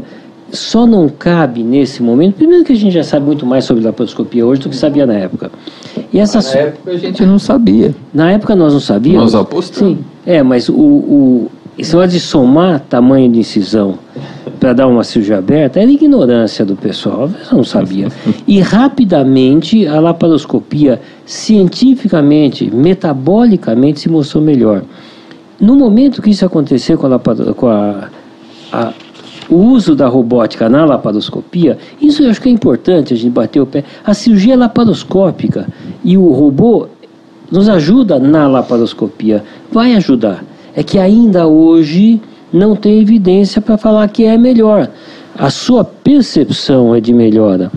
[0.53, 2.35] só não cabe nesse momento.
[2.35, 5.15] Primeiro que a gente já sabe muito mais sobre laparoscopia hoje do que sabia na
[5.15, 5.51] época.
[6.13, 7.95] E essa na época a gente não sabia.
[8.13, 9.33] Na época nós não sabíamos.
[9.33, 9.97] Nós apostamos.
[9.97, 10.05] Sim.
[10.27, 13.99] É, mas o, o esse negócio de somar tamanho de incisão
[14.61, 18.09] para dar uma cirurgia aberta era ignorância do pessoal, eu não sabia.
[18.47, 24.83] E rapidamente a laparoscopia, cientificamente, metabolicamente, se mostrou melhor.
[25.59, 27.19] No momento que isso aconteceu com a,
[27.55, 28.09] com a,
[28.71, 28.93] a
[29.49, 33.61] o uso da robótica na laparoscopia, isso eu acho que é importante a gente bater
[33.61, 33.83] o pé.
[34.05, 35.67] A cirurgia laparoscópica
[36.05, 36.87] e o robô
[37.51, 39.43] nos ajuda na laparoscopia,
[39.73, 40.45] vai ajudar.
[40.73, 42.21] É que ainda hoje
[42.53, 44.89] não tem evidência para falar que é melhor.
[45.39, 47.71] A sua percepção é de melhora.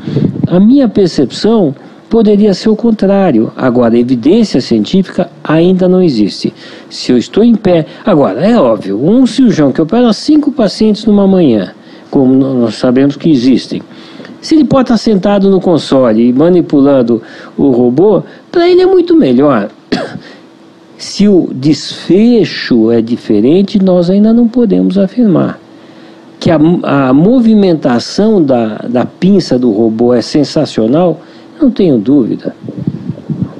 [0.47, 1.73] A minha percepção
[2.09, 3.51] poderia ser o contrário.
[3.55, 6.53] Agora, evidência científica ainda não existe.
[6.89, 7.85] Se eu estou em pé.
[8.05, 11.71] Agora, é óbvio, um cirurgião que opera cinco pacientes numa manhã,
[12.11, 13.81] como nós sabemos que existem,
[14.41, 17.21] se ele pode estar sentado no console e manipulando
[17.57, 18.21] o robô,
[18.51, 19.69] para ele é muito melhor.
[20.97, 25.59] Se o desfecho é diferente, nós ainda não podemos afirmar.
[26.39, 31.21] Que a, a movimentação da, da pinça do robô é sensacional,
[31.61, 32.55] não tenho dúvida.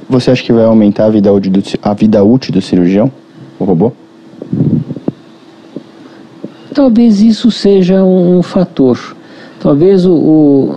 [0.08, 3.10] Você acha que vai aumentar a vida útil do, a vida útil do cirurgião,
[3.58, 3.92] o robô?
[6.74, 9.16] Talvez isso seja um, um fator.
[9.60, 10.74] Talvez o, o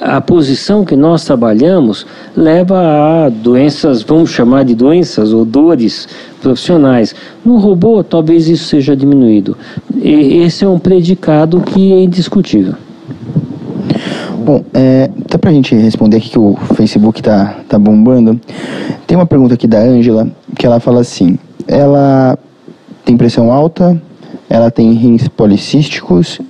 [0.00, 6.08] a posição que nós trabalhamos leva a doenças, vamos chamar de doenças ou dores
[6.40, 7.14] profissionais.
[7.44, 9.56] No robô, talvez isso seja diminuído.
[9.96, 12.74] E esse é um predicado que é indiscutível.
[14.44, 18.40] Bom, é, até pra gente responder aqui que o Facebook tá, tá bombando,
[19.06, 22.38] tem uma pergunta aqui da Ângela, que ela fala assim, ela
[23.04, 24.00] tem pressão alta,
[24.48, 26.40] ela tem rins policísticos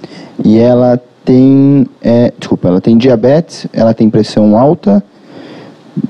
[0.45, 5.05] e ela tem, é, desculpa, ela tem diabetes, ela tem pressão alta,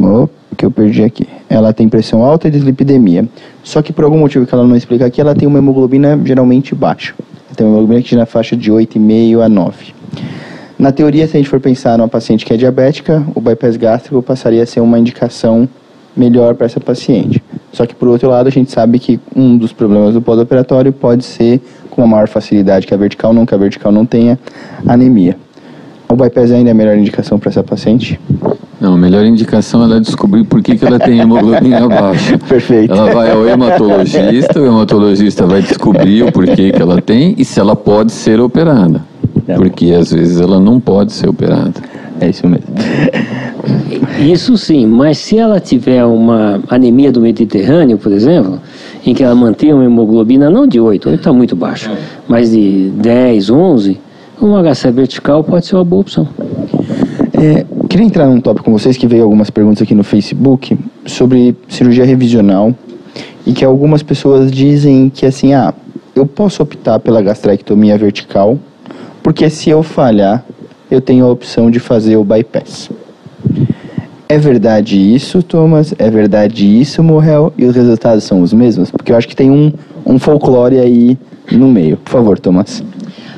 [0.00, 3.28] oh, que eu perdi aqui, ela tem pressão alta e dislipidemia,
[3.64, 6.72] só que por algum motivo que ela não explica aqui, ela tem uma hemoglobina geralmente
[6.72, 7.16] baixa,
[7.56, 9.92] tem uma hemoglobina que na faixa de 8,5 a 9.
[10.78, 14.22] Na teoria, se a gente for pensar numa paciente que é diabética, o bypass gástrico
[14.22, 15.68] passaria a ser uma indicação
[16.16, 17.42] melhor para essa paciente.
[17.72, 21.24] Só que, por outro lado, a gente sabe que um dos problemas do pós-operatório pode
[21.24, 21.60] ser,
[21.98, 24.38] com uma maior facilidade que a vertical, não que a vertical não tenha,
[24.86, 25.36] anemia.
[26.08, 28.20] O bypass ainda é a melhor indicação para essa paciente?
[28.80, 32.38] Não, a melhor indicação é ela descobrir por que, que ela tem hemoglobina baixa.
[32.38, 32.94] Perfeito.
[32.94, 37.58] Ela vai ao hematologista, o hematologista vai descobrir o porquê que ela tem e se
[37.58, 39.02] ela pode ser operada.
[39.48, 39.56] É.
[39.56, 41.74] Porque às vezes ela não pode ser operada.
[42.20, 42.68] É isso mesmo.
[44.20, 48.60] Isso sim, mas se ela tiver uma anemia do Mediterrâneo, por exemplo,
[49.08, 51.90] em que ela mantém uma hemoglobina não de 8, 8 está muito baixo,
[52.28, 53.98] mas de 10, 11,
[54.40, 56.28] um HC vertical pode ser uma boa opção.
[57.32, 61.56] É, queria entrar num tópico com vocês que veio algumas perguntas aqui no Facebook sobre
[61.68, 62.74] cirurgia revisional
[63.46, 65.72] e que algumas pessoas dizem que assim, ah,
[66.14, 68.58] eu posso optar pela gastrectomia vertical
[69.22, 70.44] porque se eu falhar,
[70.90, 72.90] eu tenho a opção de fazer o bypass.
[74.30, 75.94] É verdade isso, Thomas?
[75.98, 77.50] É verdade isso, Morrel?
[77.56, 78.90] E os resultados são os mesmos?
[78.90, 79.72] Porque eu acho que tem um,
[80.04, 81.16] um folclore aí
[81.50, 81.96] no meio.
[81.96, 82.84] Por favor, Thomas.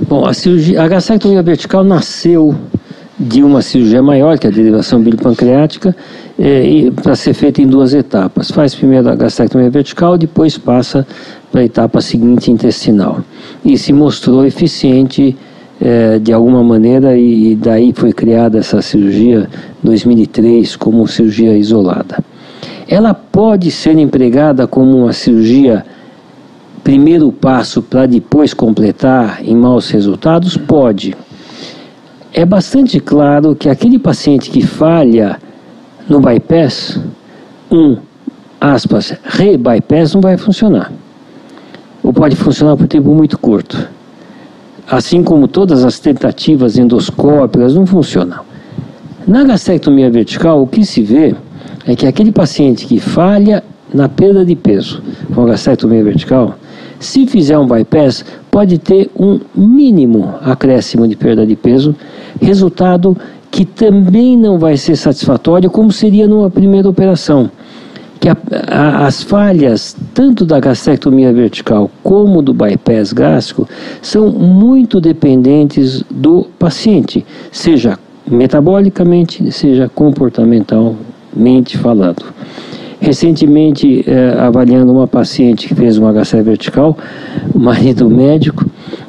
[0.09, 2.57] Bom, a, cirurgia, a gastrectomia vertical nasceu
[3.17, 5.95] de uma cirurgia maior, que é a derivação bilipancreática,
[6.37, 8.51] é, para ser feita em duas etapas.
[8.51, 11.07] Faz primeiro a gastrectomia vertical, depois passa
[11.53, 13.21] para a etapa seguinte intestinal.
[13.65, 15.37] E se mostrou eficiente
[15.81, 19.49] é, de alguma maneira e, daí foi criada essa cirurgia
[19.83, 22.23] em 2003 como cirurgia isolada.
[22.87, 25.85] Ela pode ser empregada como uma cirurgia
[26.85, 30.57] primeiro passo para depois completar em maus resultados?
[30.57, 31.15] Pode.
[32.33, 35.39] É bastante claro que aquele paciente que falha
[36.09, 37.01] no bypass,
[37.71, 37.97] um,
[38.61, 40.93] aspas, re-bypass não vai funcionar.
[42.03, 43.89] Ou pode funcionar por tempo muito curto
[44.91, 48.41] assim como todas as tentativas endoscópicas, não funcionam.
[49.27, 51.35] Na gastrectomia vertical, o que se vê
[51.87, 53.63] é que aquele paciente que falha
[53.95, 56.57] na perda de peso com a gastrectomia vertical,
[56.99, 61.95] se fizer um bypass, pode ter um mínimo acréscimo de perda de peso,
[62.41, 63.17] resultado
[63.51, 67.51] que também não vai ser satisfatório como seria numa primeira operação
[68.21, 68.37] que a,
[68.69, 73.67] a, as falhas, tanto da gastrectomia vertical como do bypass gástrico,
[74.03, 77.99] são muito dependentes do paciente, seja
[78.31, 82.23] metabolicamente, seja comportamentalmente falando.
[83.01, 86.99] Recentemente, eh, avaliando uma paciente que fez uma HC vertical,
[87.55, 88.67] o marido médico,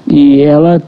[0.10, 0.82] e ela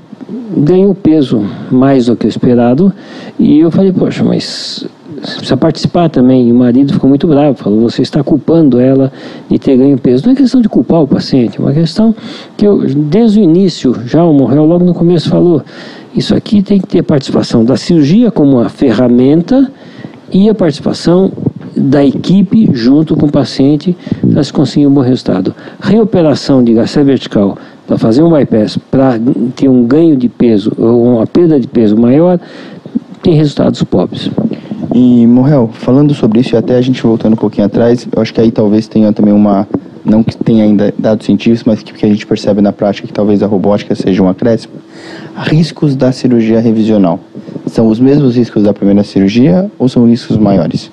[0.56, 2.94] ganhou peso mais do que o esperado,
[3.38, 4.88] e eu falei, poxa, mas
[5.32, 6.48] precisa participar também.
[6.48, 9.12] E o marido ficou muito bravo, falou: você está culpando ela
[9.50, 10.26] de ter ganho peso.
[10.26, 12.14] Não é questão de culpar o paciente, é uma questão
[12.58, 15.64] que eu, desde o início, já o Morrel logo no começo falou:
[16.16, 19.72] isso aqui tem que ter participação da cirurgia como uma ferramenta
[20.32, 21.32] e a participação
[21.76, 23.96] da equipe junto com o paciente
[24.32, 25.56] para se conseguir um bom resultado.
[25.80, 27.58] Reoperação de gastro vertical
[27.88, 29.20] para fazer um bypass, para
[29.56, 32.40] ter um ganho de peso ou uma perda de peso maior,
[33.22, 34.30] tem resultados pobres.
[34.94, 38.32] E, Morrel, falando sobre isso, e até a gente voltando um pouquinho atrás, eu acho
[38.32, 39.68] que aí talvez tenha também uma.
[40.06, 43.14] Não que tenha ainda dados científicos, mas que, que a gente percebe na prática que
[43.14, 44.74] talvez a robótica seja um acréscimo.
[45.36, 47.20] Riscos da cirurgia revisional.
[47.68, 50.92] São os mesmos riscos da primeira cirurgia ou são riscos maiores?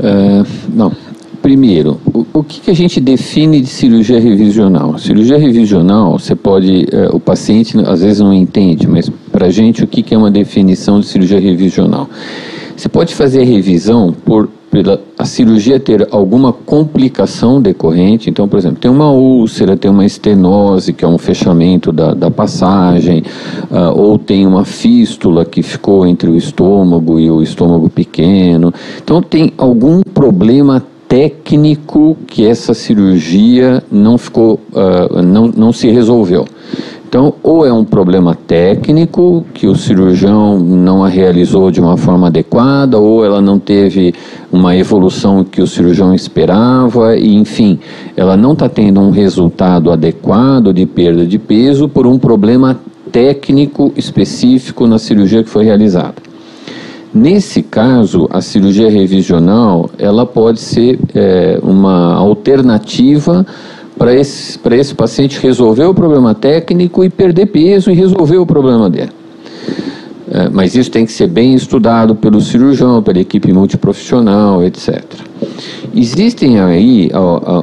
[0.00, 0.44] É,
[0.74, 0.92] não.
[1.40, 4.98] Primeiro, o, o que, que, a gente define de cirurgia revisional?
[4.98, 6.86] Cirurgia revisional, você pode.
[6.90, 10.18] É, o paciente às vezes não entende, mas para a gente, o que, que é
[10.18, 12.08] uma definição de cirurgia revisional?
[12.76, 18.28] Você pode fazer a revisão por pela a cirurgia ter alguma complicação decorrente.
[18.28, 22.28] Então, por exemplo, tem uma úlcera, tem uma estenose, que é um fechamento da, da
[22.28, 23.22] passagem,
[23.70, 28.74] uh, ou tem uma fístula que ficou entre o estômago e o estômago pequeno.
[29.00, 36.44] Então, tem algum problema técnico que essa cirurgia não ficou, uh, não, não se resolveu.
[37.08, 42.26] Então, ou é um problema técnico que o cirurgião não a realizou de uma forma
[42.26, 44.12] adequada, ou ela não teve
[44.50, 47.78] uma evolução que o cirurgião esperava, e enfim,
[48.16, 52.80] ela não está tendo um resultado adequado de perda de peso por um problema
[53.12, 56.16] técnico específico na cirurgia que foi realizada.
[57.14, 63.46] Nesse caso, a cirurgia revisional ela pode ser é, uma alternativa
[63.98, 68.90] para esse, esse paciente resolver o problema técnico e perder peso e resolver o problema
[68.90, 69.10] dele.
[70.30, 75.04] É, mas isso tem que ser bem estudado pelo cirurgião, pela equipe multiprofissional, etc.
[75.94, 77.08] Existem aí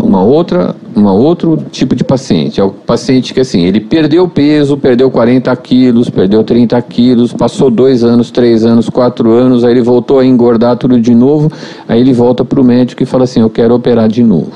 [0.02, 2.62] uma outra, uma outro tipo de paciente.
[2.62, 7.70] É o paciente que assim, ele perdeu peso, perdeu 40 quilos, perdeu 30 quilos, passou
[7.70, 11.52] dois anos, três anos, quatro anos, aí ele voltou a engordar tudo de novo,
[11.90, 14.54] aí ele volta para o médico e fala assim, eu quero operar de novo.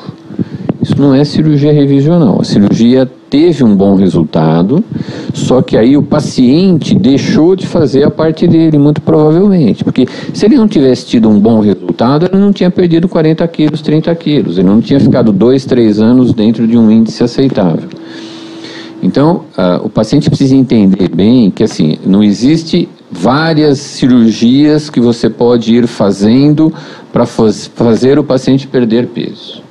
[0.86, 2.41] Isso não é cirurgia revisional.
[2.41, 4.83] A cirurgia teve um bom resultado,
[5.33, 9.83] só que aí o paciente deixou de fazer a parte dele, muito provavelmente.
[9.83, 13.81] Porque se ele não tivesse tido um bom resultado, ele não tinha perdido 40 quilos,
[13.81, 14.59] 30 quilos.
[14.59, 17.89] Ele não tinha ficado dois, três anos dentro de um índice aceitável.
[19.01, 25.31] Então, uh, o paciente precisa entender bem que assim, não existe várias cirurgias que você
[25.31, 26.71] pode ir fazendo
[27.11, 29.64] para faz, fazer o paciente perder peso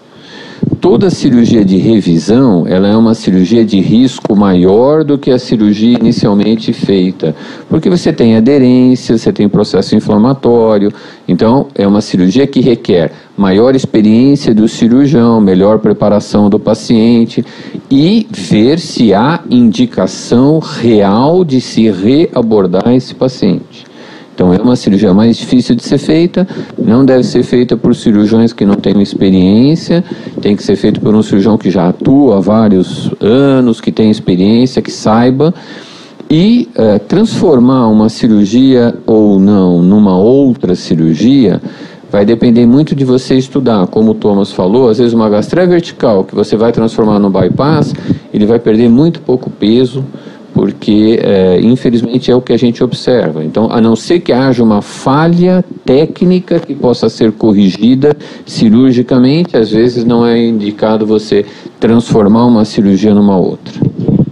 [0.85, 5.97] toda cirurgia de revisão ela é uma cirurgia de risco maior do que a cirurgia
[5.99, 7.35] inicialmente feita,
[7.71, 10.93] porque você tem aderência, você tem processo inflamatório,
[11.27, 17.43] então é uma cirurgia que requer maior experiência do cirurgião, melhor preparação do paciente
[17.91, 23.94] e ver se há indicação real de se reabordar esse paciente.
[24.35, 28.53] Então é uma cirurgia mais difícil de ser feita, não deve ser feita por cirurgiões
[28.53, 30.03] que não tenham experiência,
[30.43, 34.11] tem que ser feita por um cirurgião que já atua há vários anos, que tem
[34.11, 35.55] experiência, que saiba.
[36.29, 41.61] E uh, transformar uma cirurgia ou não numa outra cirurgia
[42.11, 43.87] vai depender muito de você estudar.
[43.87, 47.95] Como o Thomas falou, às vezes uma gastreia vertical que você vai transformar no bypass,
[48.33, 50.05] ele vai perder muito pouco peso
[50.55, 53.45] porque é, infelizmente é o que a gente observa.
[53.45, 59.73] Então, a não ser que haja uma falha técnica que possa ser corrigida cirurgicamente, às
[59.73, 61.45] vezes não é indicado você
[61.81, 63.75] transformar uma cirurgia numa outra.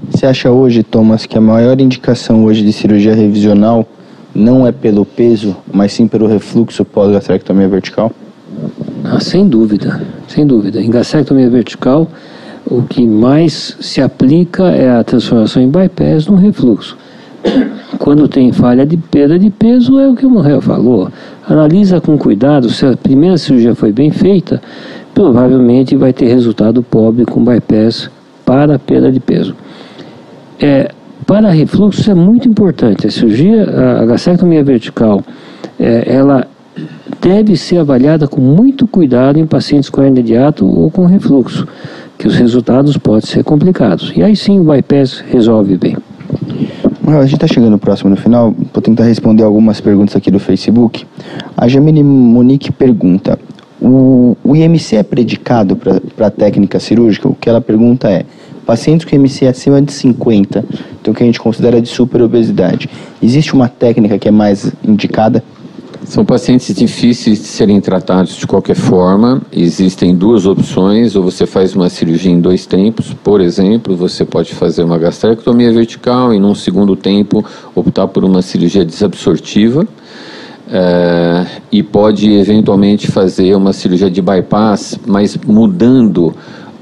[0.09, 3.85] Você acha hoje, Thomas, que a maior indicação hoje de cirurgia revisional
[4.33, 8.13] não é pelo peso, mas sim pelo refluxo pós-gastrectomia vertical?
[9.05, 10.81] Ah, sem dúvida, sem dúvida.
[10.81, 12.09] Em gastrectomia vertical,
[12.67, 16.97] o que mais se aplica é a transformação em bypass no refluxo.
[17.99, 21.09] Quando tem falha de perda de peso, é o que o Morrel falou.
[21.49, 24.63] Analisa com cuidado se a primeira cirurgia foi bem feita,
[25.15, 28.11] provavelmente vai ter resultado pobre com bypass
[28.45, 29.55] para perda de peso.
[30.61, 30.91] É,
[31.27, 33.07] para refluxo é muito importante.
[33.07, 33.65] A cirurgia,
[34.01, 35.23] a gastrectomia vertical,
[35.79, 36.47] é, ela
[37.21, 41.67] deve ser avaliada com muito cuidado em pacientes com hernia de ato ou com refluxo
[42.19, 44.13] que os resultados podem ser complicados.
[44.15, 45.97] E aí sim o bypass resolve bem.
[47.07, 51.05] A gente está chegando próximo no final, vou tentar responder algumas perguntas aqui do Facebook.
[51.57, 53.39] A Jamile Monique pergunta:
[53.81, 57.29] o, o IMC é predicado para a técnica cirúrgica?
[57.29, 58.25] O que ela pergunta é:
[58.65, 60.65] pacientes com IMC acima de 50,
[61.01, 62.89] então que a gente considera de superobesidade,
[63.21, 65.43] existe uma técnica que é mais indicada?
[66.05, 69.41] São pacientes difíceis de serem tratados de qualquer forma.
[69.53, 74.55] Existem duas opções: ou você faz uma cirurgia em dois tempos, por exemplo, você pode
[74.55, 77.45] fazer uma gastrectomia vertical e, num segundo tempo,
[77.75, 79.87] optar por uma cirurgia desabsortiva.
[80.75, 86.35] É, e pode eventualmente fazer uma cirurgia de bypass, mas mudando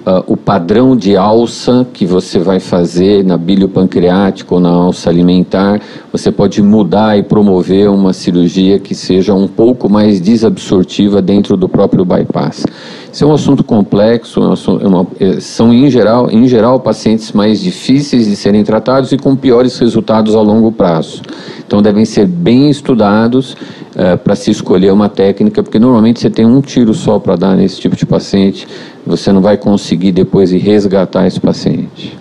[0.06, 5.10] uh, o padrão de alça que você vai fazer na bílio pancreático ou na alça
[5.10, 5.80] alimentar,
[6.12, 11.68] você pode mudar e promover uma cirurgia que seja um pouco mais desabsortiva dentro do
[11.68, 12.64] próprio bypass.
[13.12, 17.60] Isso é um assunto complexo, é uma, é, são em geral, em geral pacientes mais
[17.60, 21.22] difíceis de serem tratados e com piores resultados a longo prazo.
[21.66, 23.56] Então devem ser bem estudados
[24.00, 27.54] uh, para se escolher uma técnica, porque normalmente você tem um tiro só para dar
[27.54, 28.66] nesse tipo de paciente
[29.06, 32.16] você não vai conseguir depois resgatar esse paciente.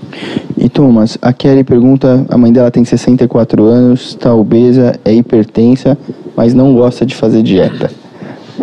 [0.58, 5.98] E Thomas, a Kelly pergunta, a mãe dela tem 64 anos, está obesa, é hipertensa,
[6.36, 7.92] mas não gosta de fazer dieta.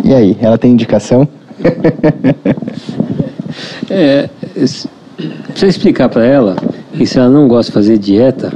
[0.03, 1.27] E aí, ela tem indicação?
[3.89, 6.55] é, precisa explicar para ela
[6.93, 8.53] que se ela não gosta de fazer dieta,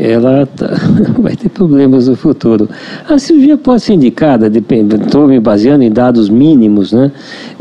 [0.00, 0.68] ela tá,
[1.20, 2.68] vai ter problemas no futuro.
[3.08, 7.12] A cirurgia pode ser indicada, estou me baseando em dados mínimos, né?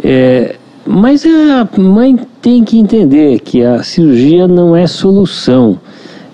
[0.02, 5.78] É, mas a mãe tem que entender que a cirurgia não é solução.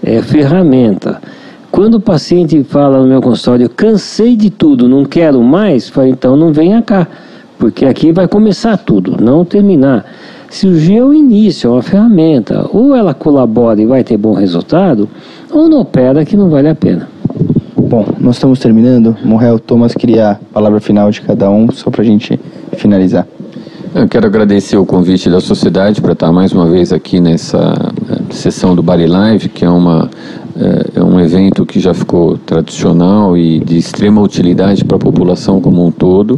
[0.03, 1.19] é ferramenta.
[1.71, 6.37] Quando o paciente fala no meu consultório, cansei de tudo, não quero mais, falo, então
[6.37, 7.07] não venha cá,
[7.57, 10.05] porque aqui vai começar tudo, não terminar.
[10.49, 12.65] Cirurgia é o início, é uma ferramenta.
[12.71, 15.09] Ou ela colabora e vai ter bom resultado,
[15.51, 17.07] ou não opera que não vale a pena.
[17.77, 19.15] Bom, nós estamos terminando.
[19.23, 22.39] Morrel, Thomas queria a palavra final de cada um, só para a gente
[22.73, 23.27] finalizar.
[23.93, 27.73] Eu quero agradecer o convite da sociedade para estar mais uma vez aqui nessa
[28.11, 30.09] eh, sessão do Bari Live, que é, uma,
[30.93, 35.85] é um evento que já ficou tradicional e de extrema utilidade para a população como
[35.85, 36.37] um todo.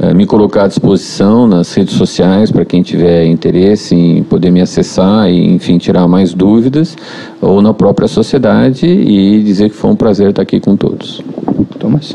[0.00, 4.60] É, me colocar à disposição nas redes sociais para quem tiver interesse em poder me
[4.60, 6.96] acessar e, enfim, tirar mais dúvidas,
[7.40, 11.20] ou na própria sociedade e dizer que foi um prazer estar aqui com todos.
[11.80, 12.14] Thomas?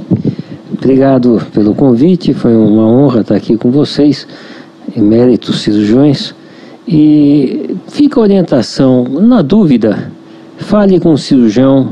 [0.71, 4.25] Obrigado pelo convite, foi uma honra estar aqui com vocês,
[4.95, 6.33] eméritos cirurgiões.
[6.87, 10.09] E fica a orientação, na dúvida,
[10.57, 11.91] fale com o cirurgião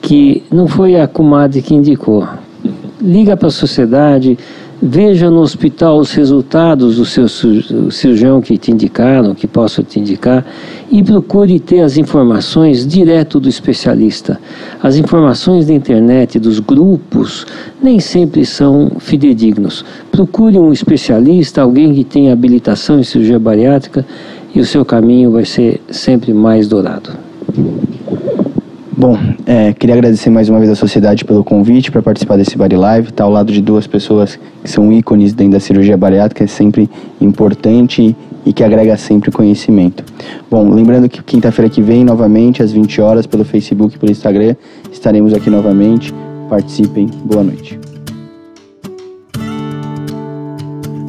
[0.00, 2.26] que não foi a comadre que indicou.
[3.00, 4.38] Liga para a sociedade,
[4.84, 10.44] Veja no hospital os resultados do seu cirurgião que te indicaram, que possa te indicar,
[10.90, 14.40] e procure ter as informações direto do especialista.
[14.82, 17.46] As informações da internet, dos grupos,
[17.80, 19.84] nem sempre são fidedignos.
[20.10, 24.04] Procure um especialista, alguém que tenha habilitação em cirurgia bariátrica,
[24.52, 27.10] e o seu caminho vai ser sempre mais dourado.
[28.94, 32.76] Bom, é, queria agradecer mais uma vez à sociedade pelo convite para participar desse Body
[32.76, 33.08] Live.
[33.08, 36.46] Estar tá ao lado de duas pessoas que são ícones dentro da cirurgia bariátrica é
[36.46, 38.14] sempre importante
[38.44, 40.04] e que agrega sempre conhecimento.
[40.50, 44.56] Bom, lembrando que quinta-feira que vem, novamente, às 20 horas, pelo Facebook e pelo Instagram,
[44.92, 46.12] estaremos aqui novamente.
[46.50, 47.06] Participem.
[47.24, 47.80] Boa noite.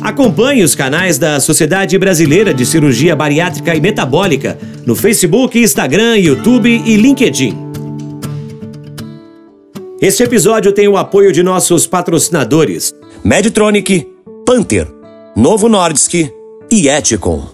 [0.01, 6.69] Acompanhe os canais da Sociedade Brasileira de Cirurgia Bariátrica e Metabólica no Facebook, Instagram, YouTube
[6.85, 7.72] e LinkedIn.
[10.03, 12.93] Este episódio tem o apoio de nossos patrocinadores:
[13.23, 14.05] Medtronic,
[14.45, 14.85] Panther,
[15.33, 16.29] Novo Nordisk
[16.69, 17.52] e Eticon.